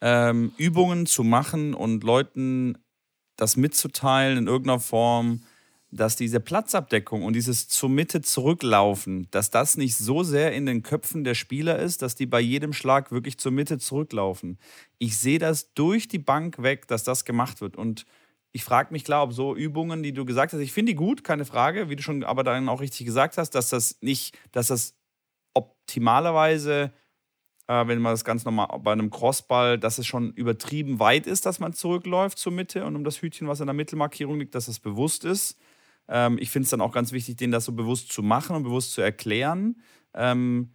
[0.00, 2.78] ähm, Übungen zu machen und Leuten
[3.36, 5.42] das mitzuteilen in irgendeiner Form,
[5.90, 10.82] dass diese Platzabdeckung und dieses zur Mitte zurücklaufen, dass das nicht so sehr in den
[10.84, 14.58] Köpfen der Spieler ist, dass die bei jedem Schlag wirklich zur Mitte zurücklaufen.
[14.98, 18.04] Ich sehe das durch die Bank weg, dass das gemacht wird und
[18.52, 21.24] ich frage mich klar, ob so Übungen, die du gesagt hast, ich finde die gut,
[21.24, 24.68] keine Frage, wie du schon aber dann auch richtig gesagt hast, dass das nicht, dass
[24.68, 24.94] das
[25.54, 26.92] optimalerweise
[27.68, 31.46] äh, wenn man das ganz normal bei einem Crossball, dass es schon übertrieben weit ist,
[31.46, 34.68] dass man zurückläuft zur Mitte und um das Hütchen, was in der Mittelmarkierung liegt, dass
[34.68, 35.58] es bewusst ist.
[36.08, 38.62] Ähm, ich finde es dann auch ganz wichtig, denen das so bewusst zu machen und
[38.64, 39.80] bewusst zu erklären,
[40.14, 40.72] ähm,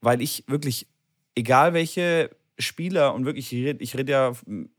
[0.00, 0.86] weil ich wirklich,
[1.34, 2.30] egal welche
[2.60, 4.32] Spieler und wirklich, ich rede red ja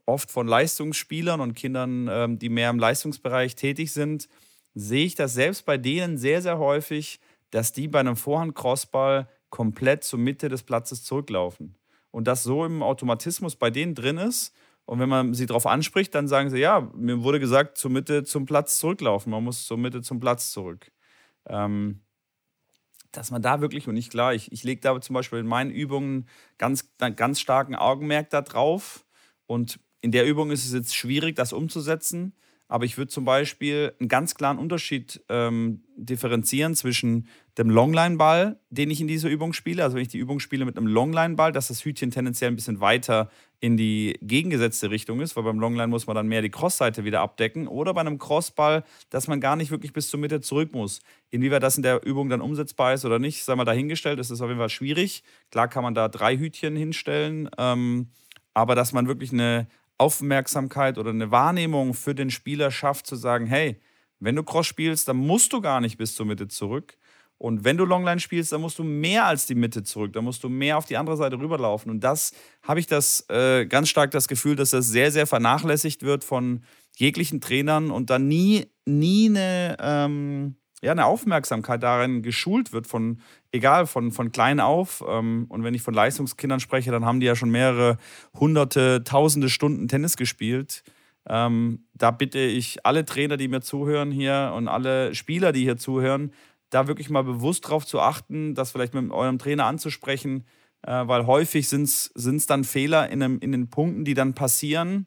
[0.06, 4.28] oft von Leistungsspielern und Kindern, ähm, die mehr im Leistungsbereich tätig sind,
[4.74, 7.20] sehe ich das selbst bei denen sehr, sehr häufig,
[7.50, 11.76] dass die bei einem Vorhand-Crossball komplett zur Mitte des Platzes zurücklaufen.
[12.10, 14.54] Und das so im Automatismus bei denen drin ist.
[14.84, 18.24] Und wenn man sie darauf anspricht, dann sagen sie, ja, mir wurde gesagt, zur Mitte
[18.24, 19.30] zum Platz zurücklaufen.
[19.30, 20.90] Man muss zur Mitte zum Platz zurück.
[21.46, 22.00] Ähm,
[23.12, 25.70] dass man da wirklich, und ich klar, ich, ich lege da zum Beispiel in meinen
[25.70, 26.26] Übungen
[26.58, 29.04] ganz, ganz starken Augenmerk da drauf.
[29.46, 32.34] Und in der Übung ist es jetzt schwierig, das umzusetzen.
[32.72, 38.90] Aber ich würde zum Beispiel einen ganz klaren Unterschied ähm, differenzieren zwischen dem Longline-Ball, den
[38.90, 39.84] ich in dieser Übung spiele.
[39.84, 42.80] Also wenn ich die Übung spiele mit einem Longline-Ball, dass das Hütchen tendenziell ein bisschen
[42.80, 43.28] weiter
[43.60, 47.20] in die gegengesetzte Richtung ist, weil beim Longline muss man dann mehr die Crossseite wieder
[47.20, 47.68] abdecken.
[47.68, 51.02] Oder bei einem Crossball, dass man gar nicht wirklich bis zur Mitte zurück muss.
[51.28, 54.40] Inwieweit das in der Übung dann umsetzbar ist oder nicht, sei mal dahingestellt, ist das
[54.40, 55.24] auf jeden Fall schwierig.
[55.50, 58.08] Klar kann man da drei Hütchen hinstellen, ähm,
[58.54, 59.66] aber dass man wirklich eine
[60.02, 63.80] Aufmerksamkeit oder eine Wahrnehmung für den Spieler schafft, zu sagen, hey,
[64.18, 66.96] wenn du Cross spielst, dann musst du gar nicht bis zur Mitte zurück.
[67.38, 70.12] Und wenn du Longline spielst, dann musst du mehr als die Mitte zurück.
[70.12, 71.90] Dann musst du mehr auf die andere Seite rüberlaufen.
[71.90, 72.32] Und das
[72.62, 76.64] habe ich das äh, ganz stark das Gefühl, dass das sehr, sehr vernachlässigt wird von
[76.96, 83.20] jeglichen Trainern und dann nie, nie eine, ähm, ja, eine Aufmerksamkeit darin geschult wird, von,
[83.52, 85.02] egal, von, von klein auf.
[85.08, 87.98] Ähm, und wenn ich von Leistungskindern spreche, dann haben die ja schon mehrere
[88.34, 90.82] hunderte, tausende Stunden Tennis gespielt.
[91.28, 95.76] Ähm, da bitte ich alle Trainer, die mir zuhören hier und alle Spieler, die hier
[95.76, 96.32] zuhören,
[96.70, 100.44] da wirklich mal bewusst darauf zu achten, das vielleicht mit eurem Trainer anzusprechen,
[100.82, 105.06] äh, weil häufig sind es dann Fehler in, einem, in den Punkten, die dann passieren,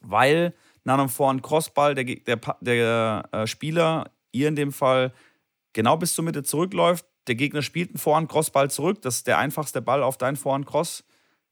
[0.00, 5.12] weil nach einem Vor- und Crossball der, der, der äh, Spieler, ihr in dem Fall,
[5.72, 7.06] genau bis zur Mitte zurückläuft.
[7.28, 9.00] Der Gegner spielt einen Vor- und Crossball zurück.
[9.02, 11.04] Das ist der einfachste Ball auf dein Vor- und Cross.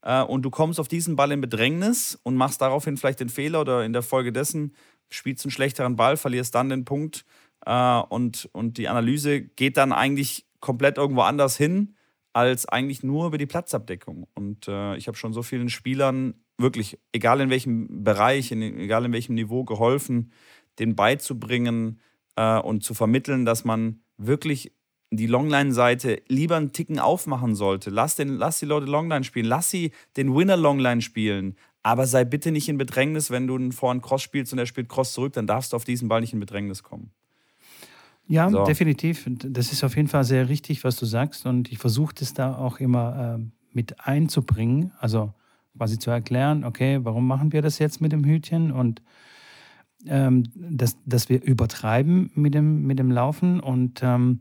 [0.02, 3.60] Äh, und du kommst auf diesen Ball in Bedrängnis und machst daraufhin vielleicht den Fehler
[3.60, 4.74] oder in der Folge dessen
[5.12, 7.24] spielst einen schlechteren Ball, verlierst dann den Punkt
[7.66, 11.94] äh, und, und die Analyse geht dann eigentlich komplett irgendwo anders hin,
[12.32, 14.28] als eigentlich nur über die Platzabdeckung.
[14.34, 19.12] Und äh, ich habe schon so vielen Spielern wirklich, egal in welchem Bereich, egal in
[19.12, 20.32] welchem Niveau, geholfen,
[20.78, 22.00] den beizubringen
[22.40, 24.72] äh, und zu vermitteln, dass man wirklich
[25.10, 27.90] die Longline-Seite lieber einen Ticken aufmachen sollte.
[27.90, 31.56] Lass, den, lass die Leute Longline spielen, lass sie den Winner Longline spielen.
[31.82, 34.66] Aber sei bitte nicht in Bedrängnis, wenn du einen Vor- und Cross spielst und er
[34.66, 37.10] spielt Cross zurück, dann darfst du auf diesen Ball nicht in Bedrängnis kommen.
[38.28, 38.64] Ja, so.
[38.64, 39.26] definitiv.
[39.26, 41.46] Das ist auf jeden Fall sehr richtig, was du sagst.
[41.46, 44.92] Und ich versuche das da auch immer äh, mit einzubringen.
[45.00, 45.32] Also
[45.76, 48.70] quasi zu erklären, okay, warum machen wir das jetzt mit dem Hütchen?
[48.70, 49.02] Und
[50.06, 53.60] ähm, dass, dass wir übertreiben mit dem, mit dem Laufen.
[53.60, 54.40] Und ähm,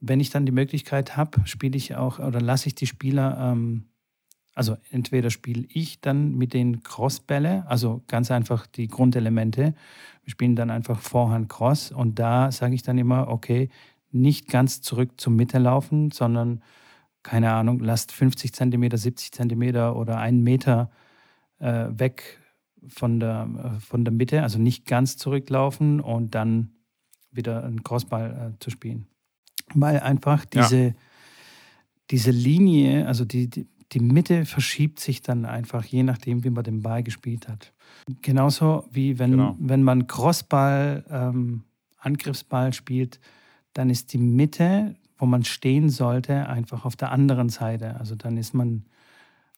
[0.00, 3.84] wenn ich dann die Möglichkeit habe, spiele ich auch oder lasse ich die Spieler ähm,
[4.56, 9.74] also entweder spiele ich dann mit den Crossbälle, also ganz einfach die Grundelemente.
[10.24, 13.68] Wir spielen dann einfach Vorhand Cross und da sage ich dann immer, okay,
[14.12, 16.62] nicht ganz zurück zur Mitte laufen, sondern
[17.22, 20.90] keine Ahnung, lasst 50 Zentimeter, 70 Zentimeter oder einen Meter
[21.58, 22.38] äh, weg
[22.88, 26.70] von der, äh, von der Mitte, also nicht ganz zurücklaufen und dann
[27.30, 29.06] wieder einen Crossball äh, zu spielen.
[29.74, 30.92] Weil einfach diese, ja.
[32.10, 36.64] diese Linie, also die, die, die Mitte verschiebt sich dann einfach, je nachdem, wie man
[36.64, 37.72] den Ball gespielt hat.
[38.22, 39.56] Genauso wie wenn, genau.
[39.58, 41.64] wenn man Crossball, ähm,
[41.98, 43.20] Angriffsball spielt,
[43.72, 47.96] dann ist die Mitte, wo man stehen sollte, einfach auf der anderen Seite.
[47.96, 48.84] Also dann ist man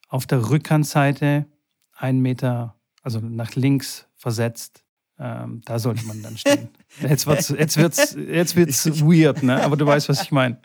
[0.08, 1.46] auf der Rückhandseite
[1.94, 4.84] einen Meter, also nach links versetzt.
[5.20, 6.68] Ähm, da sollte man dann stehen.
[7.00, 9.62] Jetzt wird es jetzt wird's, jetzt wird's weird, ne?
[9.62, 10.60] aber du weißt, was ich meine.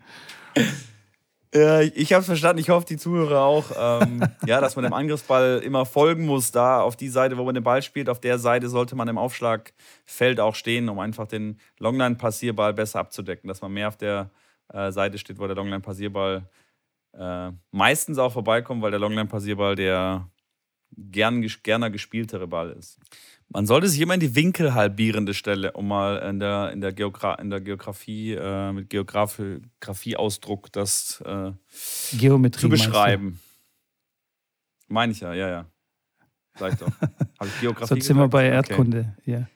[1.55, 2.59] Ja, ich habe es verstanden.
[2.59, 3.65] Ich hoffe, die Zuhörer auch.
[3.77, 6.51] Ähm, ja, dass man dem Angriffsball immer folgen muss.
[6.51, 9.19] Da auf die Seite, wo man den Ball spielt, auf der Seite sollte man im
[9.19, 13.47] Aufschlagfeld auch stehen, um einfach den Longline-Passierball besser abzudecken.
[13.47, 14.31] Dass man mehr auf der
[14.73, 16.49] äh, Seite steht, wo der Longline-Passierball
[17.13, 20.27] äh, meistens auch vorbeikommt, weil der Longline-Passierball der
[20.97, 22.99] gern, gerne gespieltere Ball ist.
[23.49, 26.91] Man sollte sich immer in die Winkel halbierende Stelle, um mal in der, in der,
[26.91, 31.51] Geogra in der Geografie, äh, mit Geografieausdruck das äh,
[32.17, 33.39] Geometrie zu beschreiben.
[34.87, 35.65] Meine ich ja, ja, ja.
[36.57, 36.87] Sag ich doch.
[37.39, 39.31] Habe ich Geografie So sind wir bei Erdkunde, okay.
[39.31, 39.47] ja.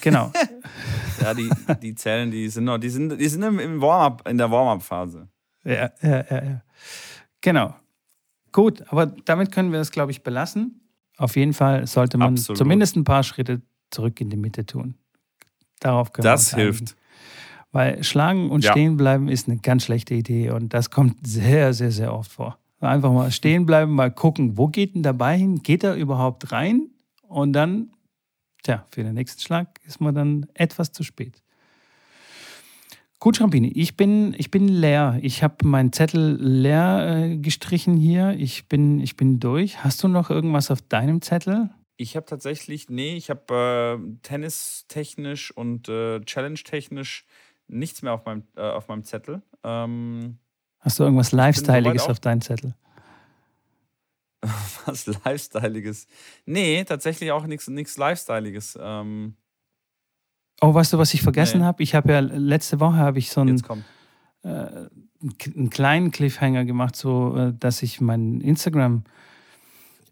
[0.00, 0.32] Genau.
[1.20, 1.50] ja, die,
[1.82, 5.28] die Zellen, die sind noch, die sind, die sind im, im Warm-up, in der Warm-up-Phase.
[5.64, 6.62] Ja, ja, ja, ja.
[7.40, 7.74] Genau.
[8.56, 10.80] Gut, aber damit können wir es, glaube ich, belassen.
[11.18, 12.56] Auf jeden Fall sollte man Absolut.
[12.56, 14.94] zumindest ein paar Schritte zurück in die Mitte tun.
[15.78, 16.96] Darauf können Das hilft.
[17.70, 18.70] Weil schlagen und Ja.
[18.70, 22.58] stehen bleiben ist eine ganz schlechte Idee und das kommt sehr, sehr, sehr oft vor.
[22.80, 25.62] Einfach mal stehen bleiben, mal gucken, wo geht denn dabei hin?
[25.62, 26.88] Geht er überhaupt rein?
[27.28, 27.90] Und dann,
[28.62, 31.42] tja, für den nächsten Schlag ist man dann etwas zu spät.
[33.18, 35.18] Gut, Schrampini, ich bin, ich bin leer.
[35.22, 38.34] Ich habe meinen Zettel leer äh, gestrichen hier.
[38.38, 39.82] Ich bin, ich bin durch.
[39.82, 41.70] Hast du noch irgendwas auf deinem Zettel?
[41.96, 47.24] Ich habe tatsächlich, nee, ich habe äh, tennistechnisch und äh, challenge-technisch
[47.68, 49.42] nichts mehr auf meinem, äh, auf meinem Zettel.
[49.64, 50.38] Ähm,
[50.80, 52.74] Hast du irgendwas Lifestyleiges auf deinem Zettel?
[54.86, 56.06] was Lifestyleiges.
[56.44, 58.78] Nee, tatsächlich auch nichts nichts Lifestyleiges.
[58.80, 59.36] Ähm,
[60.60, 61.64] Oh, weißt du, was ich vergessen Nee.
[61.66, 61.82] habe?
[61.82, 63.62] Ich habe ja letzte Woche habe ich so einen,
[64.42, 69.04] äh, einen kleinen Cliffhanger gemacht, so äh, dass ich meinen Instagram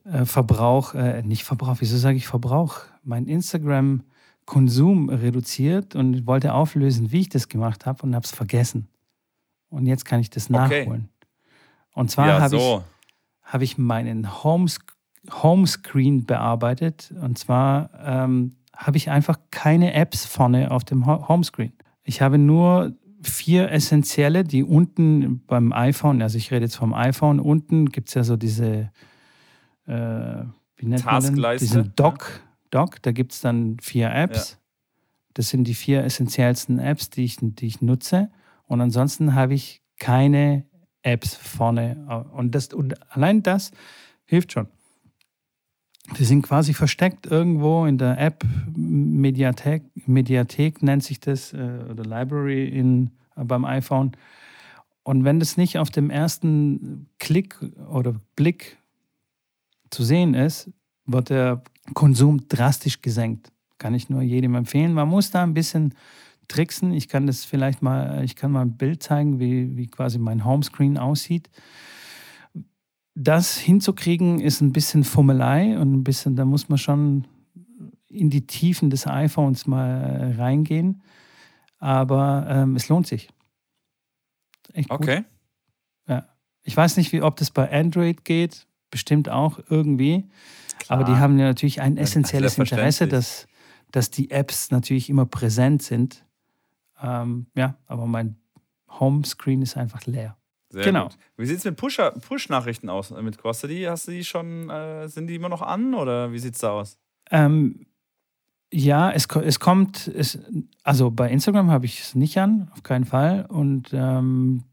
[0.05, 2.81] äh, Verbrauch, äh, nicht Verbrauch, wieso sage ich Verbrauch?
[3.03, 4.03] Mein Instagram
[4.45, 8.89] Konsum reduziert und wollte auflösen, wie ich das gemacht habe und habe es vergessen.
[9.71, 10.85] Und jetzt kann ich das Okay.
[10.85, 11.09] nachholen.
[11.95, 12.85] Und zwar Ja, habe ich so.
[13.45, 14.79] habe ich meinen Homes
[15.43, 17.15] Homescreen bearbeitet.
[17.19, 21.73] Und zwar ähm, habe ich einfach keine Apps vorne auf dem Ho- Homescreen.
[22.03, 27.41] Ich habe nur vier essentielle, die unten beim iPhone, also ich rede jetzt vom iPhone,
[27.41, 28.91] unten gibt es ja so diese,
[29.87, 30.45] äh,
[30.77, 31.23] wie nennt man?
[31.23, 34.59] Taskleiste, Diesen Dock, Dock, da gibt es dann vier Apps.
[35.35, 38.31] Das sind die vier essentiellsten Apps, die ich, die ich nutze.
[38.67, 40.65] Und ansonsten habe ich keine
[41.03, 42.27] Apps vorne.
[42.33, 43.71] Und, das, und allein das
[44.27, 44.69] hilft schon.
[46.19, 48.45] Die sind quasi versteckt irgendwo in der App
[48.77, 54.13] Mediathek, Mediathek nennt sich das, äh, oder Library in, äh, beim iPhone.
[55.03, 57.59] Und wenn das nicht auf dem ersten Klick
[57.91, 58.79] oder Blick
[59.91, 60.71] zu sehen ist,
[61.07, 61.63] wird der
[61.95, 63.51] Konsum drastisch gesenkt.
[63.79, 64.95] Kann ich nur jedem empfehlen.
[64.95, 65.95] Man muss da ein bisschen
[66.49, 66.93] tricksen.
[66.93, 70.45] Ich kann das vielleicht mal, ich kann mal ein Bild zeigen, wie, wie quasi mein
[70.45, 71.51] Homescreen aussieht.
[73.15, 77.27] Das hinzukriegen ist ein bisschen Fummelei und ein bisschen, da muss man schon
[78.09, 81.03] in die Tiefen des iPhones mal reingehen.
[81.79, 83.29] Aber ähm, es lohnt sich.
[84.73, 85.01] Echt gut.
[85.01, 85.25] Okay.
[86.67, 88.67] Ich weiß nicht, wie, ob das bei Android geht.
[88.91, 90.25] Bestimmt auch irgendwie.
[90.89, 91.21] Aber die Klar.
[91.21, 93.11] haben ja natürlich ein Ja, essentielles Interesse, selbstverständlich.
[93.11, 93.47] dass,
[93.91, 96.25] dass die Apps natürlich immer präsent sind.
[97.03, 98.37] Ähm, ja, aber mein
[98.89, 100.39] Homescreen ist einfach leer.
[100.75, 101.05] Sehr Genau.
[101.05, 101.17] Gut.
[101.37, 103.11] Wie sieht es mit Push-Nachrichten aus?
[103.13, 106.33] Mit Hast du die, hast du die schon, äh, sind die immer noch an oder
[106.33, 106.99] wie sieht es da aus?
[107.31, 107.87] Ähm,
[108.73, 110.41] ja, es, es kommt, es,
[110.83, 113.47] also bei Instagram habe ich es nicht an, auf keinen Fall.
[113.49, 114.65] Und ähm,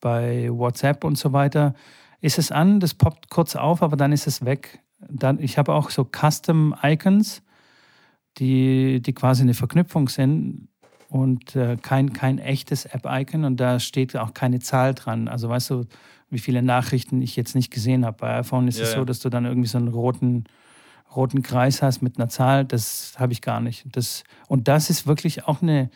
[0.00, 1.74] bei WhatsApp und so weiter
[2.22, 4.80] ist es an, das poppt kurz auf, aber dann ist es weg.
[5.00, 7.42] Dann, ich habe auch so Custom Icons,
[8.38, 10.68] die, die quasi eine Verknüpfung sind
[11.08, 15.28] und äh, kein, kein echtes App-Icon und da steht auch keine Zahl dran.
[15.28, 15.84] Also weißt du,
[16.30, 18.16] wie viele Nachrichten ich jetzt nicht gesehen habe.
[18.18, 20.44] Bei iPhone ist Ja, es so, dass du dann irgendwie so einen roten,
[21.14, 22.64] roten Kreis hast mit einer Zahl.
[22.64, 23.86] Das habe ich gar nicht.
[23.92, 25.90] Das, und das ist wirklich auch eine,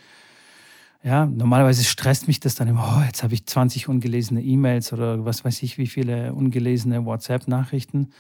[1.02, 5.24] ja, normalerweise stresst mich das dann immer, oh, jetzt habe ich 20 ungelesene E-Mails oder
[5.24, 8.12] was weiß ich, wie viele ungelesene WhatsApp-Nachrichten.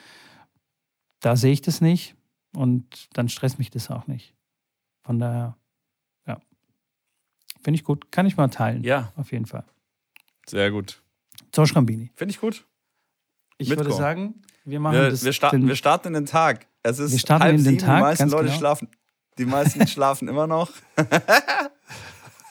[1.20, 2.16] Da sehe ich das nicht
[2.56, 4.34] und dann stresst mich das auch nicht.
[5.02, 5.56] Von daher.
[7.62, 8.10] Finde ich gut.
[8.10, 8.82] Kann ich mal teilen.
[8.84, 9.64] Ja, Auf jeden Fall.
[10.46, 11.02] sehr gut.
[11.54, 12.10] So, Schrambini.
[12.14, 12.66] Finde ich gut.
[13.58, 13.84] Ich Mitko.
[13.84, 15.24] würde sagen, wir machen Wir, das.
[15.24, 16.66] wir, starten, den- wir starten in den Tag.
[16.82, 18.58] Es ist Wir starten halb in den sieben, Tag, die meisten ganz Leute genau.
[18.58, 18.88] schlafen.
[19.38, 20.70] Die meisten schlafen immer noch.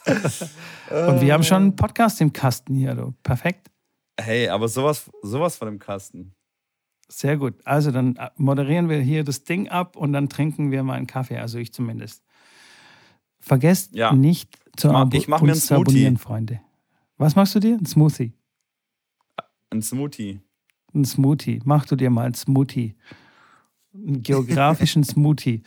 [0.05, 2.95] und wir haben schon einen Podcast im Kasten hier.
[2.95, 3.13] Du.
[3.23, 3.69] Perfekt.
[4.19, 6.35] Hey, aber sowas, sowas von dem Kasten.
[7.07, 7.55] Sehr gut.
[7.65, 11.37] Also dann moderieren wir hier das Ding ab und dann trinken wir mal einen Kaffee,
[11.37, 12.23] also ich zumindest.
[13.39, 14.11] Vergesst Ja.
[14.13, 16.15] nicht zu abo- ich mach mir einen Smoothie.
[16.17, 16.61] Freunde.
[17.17, 17.75] Was machst du dir?
[17.77, 18.33] Ein Smoothie.
[19.71, 20.39] Ein Smoothie.
[20.93, 21.59] Ein Smoothie.
[21.65, 22.95] Mach du dir mal einen Smoothie.
[23.93, 25.63] Einen geografischen Smoothie.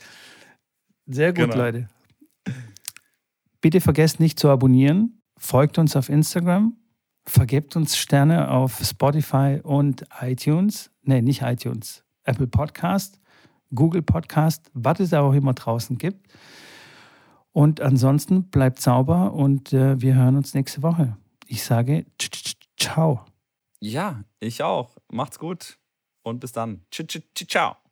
[1.05, 1.55] Sehr gut, Genau.
[1.57, 1.89] Leute.
[3.61, 5.21] Bitte vergesst nicht zu abonnieren.
[5.37, 6.75] Folgt uns auf Instagram.
[7.25, 10.91] Vergebt uns Sterne auf Spotify und iTunes.
[11.03, 12.03] Nee, nicht iTunes.
[12.25, 13.19] Apple Podcast,
[13.73, 16.27] Google Podcast, was es auch immer draußen gibt.
[17.53, 21.17] Und ansonsten bleibt sauber und äh, wir hören uns nächste Woche.
[21.47, 23.25] Ich sage tsch, tsch, tsch, ciao.
[23.79, 24.97] Ja, ich auch.
[25.11, 25.77] Macht's gut
[26.23, 26.85] und bis dann.
[26.89, 27.82] Tsch, tsch, ciao.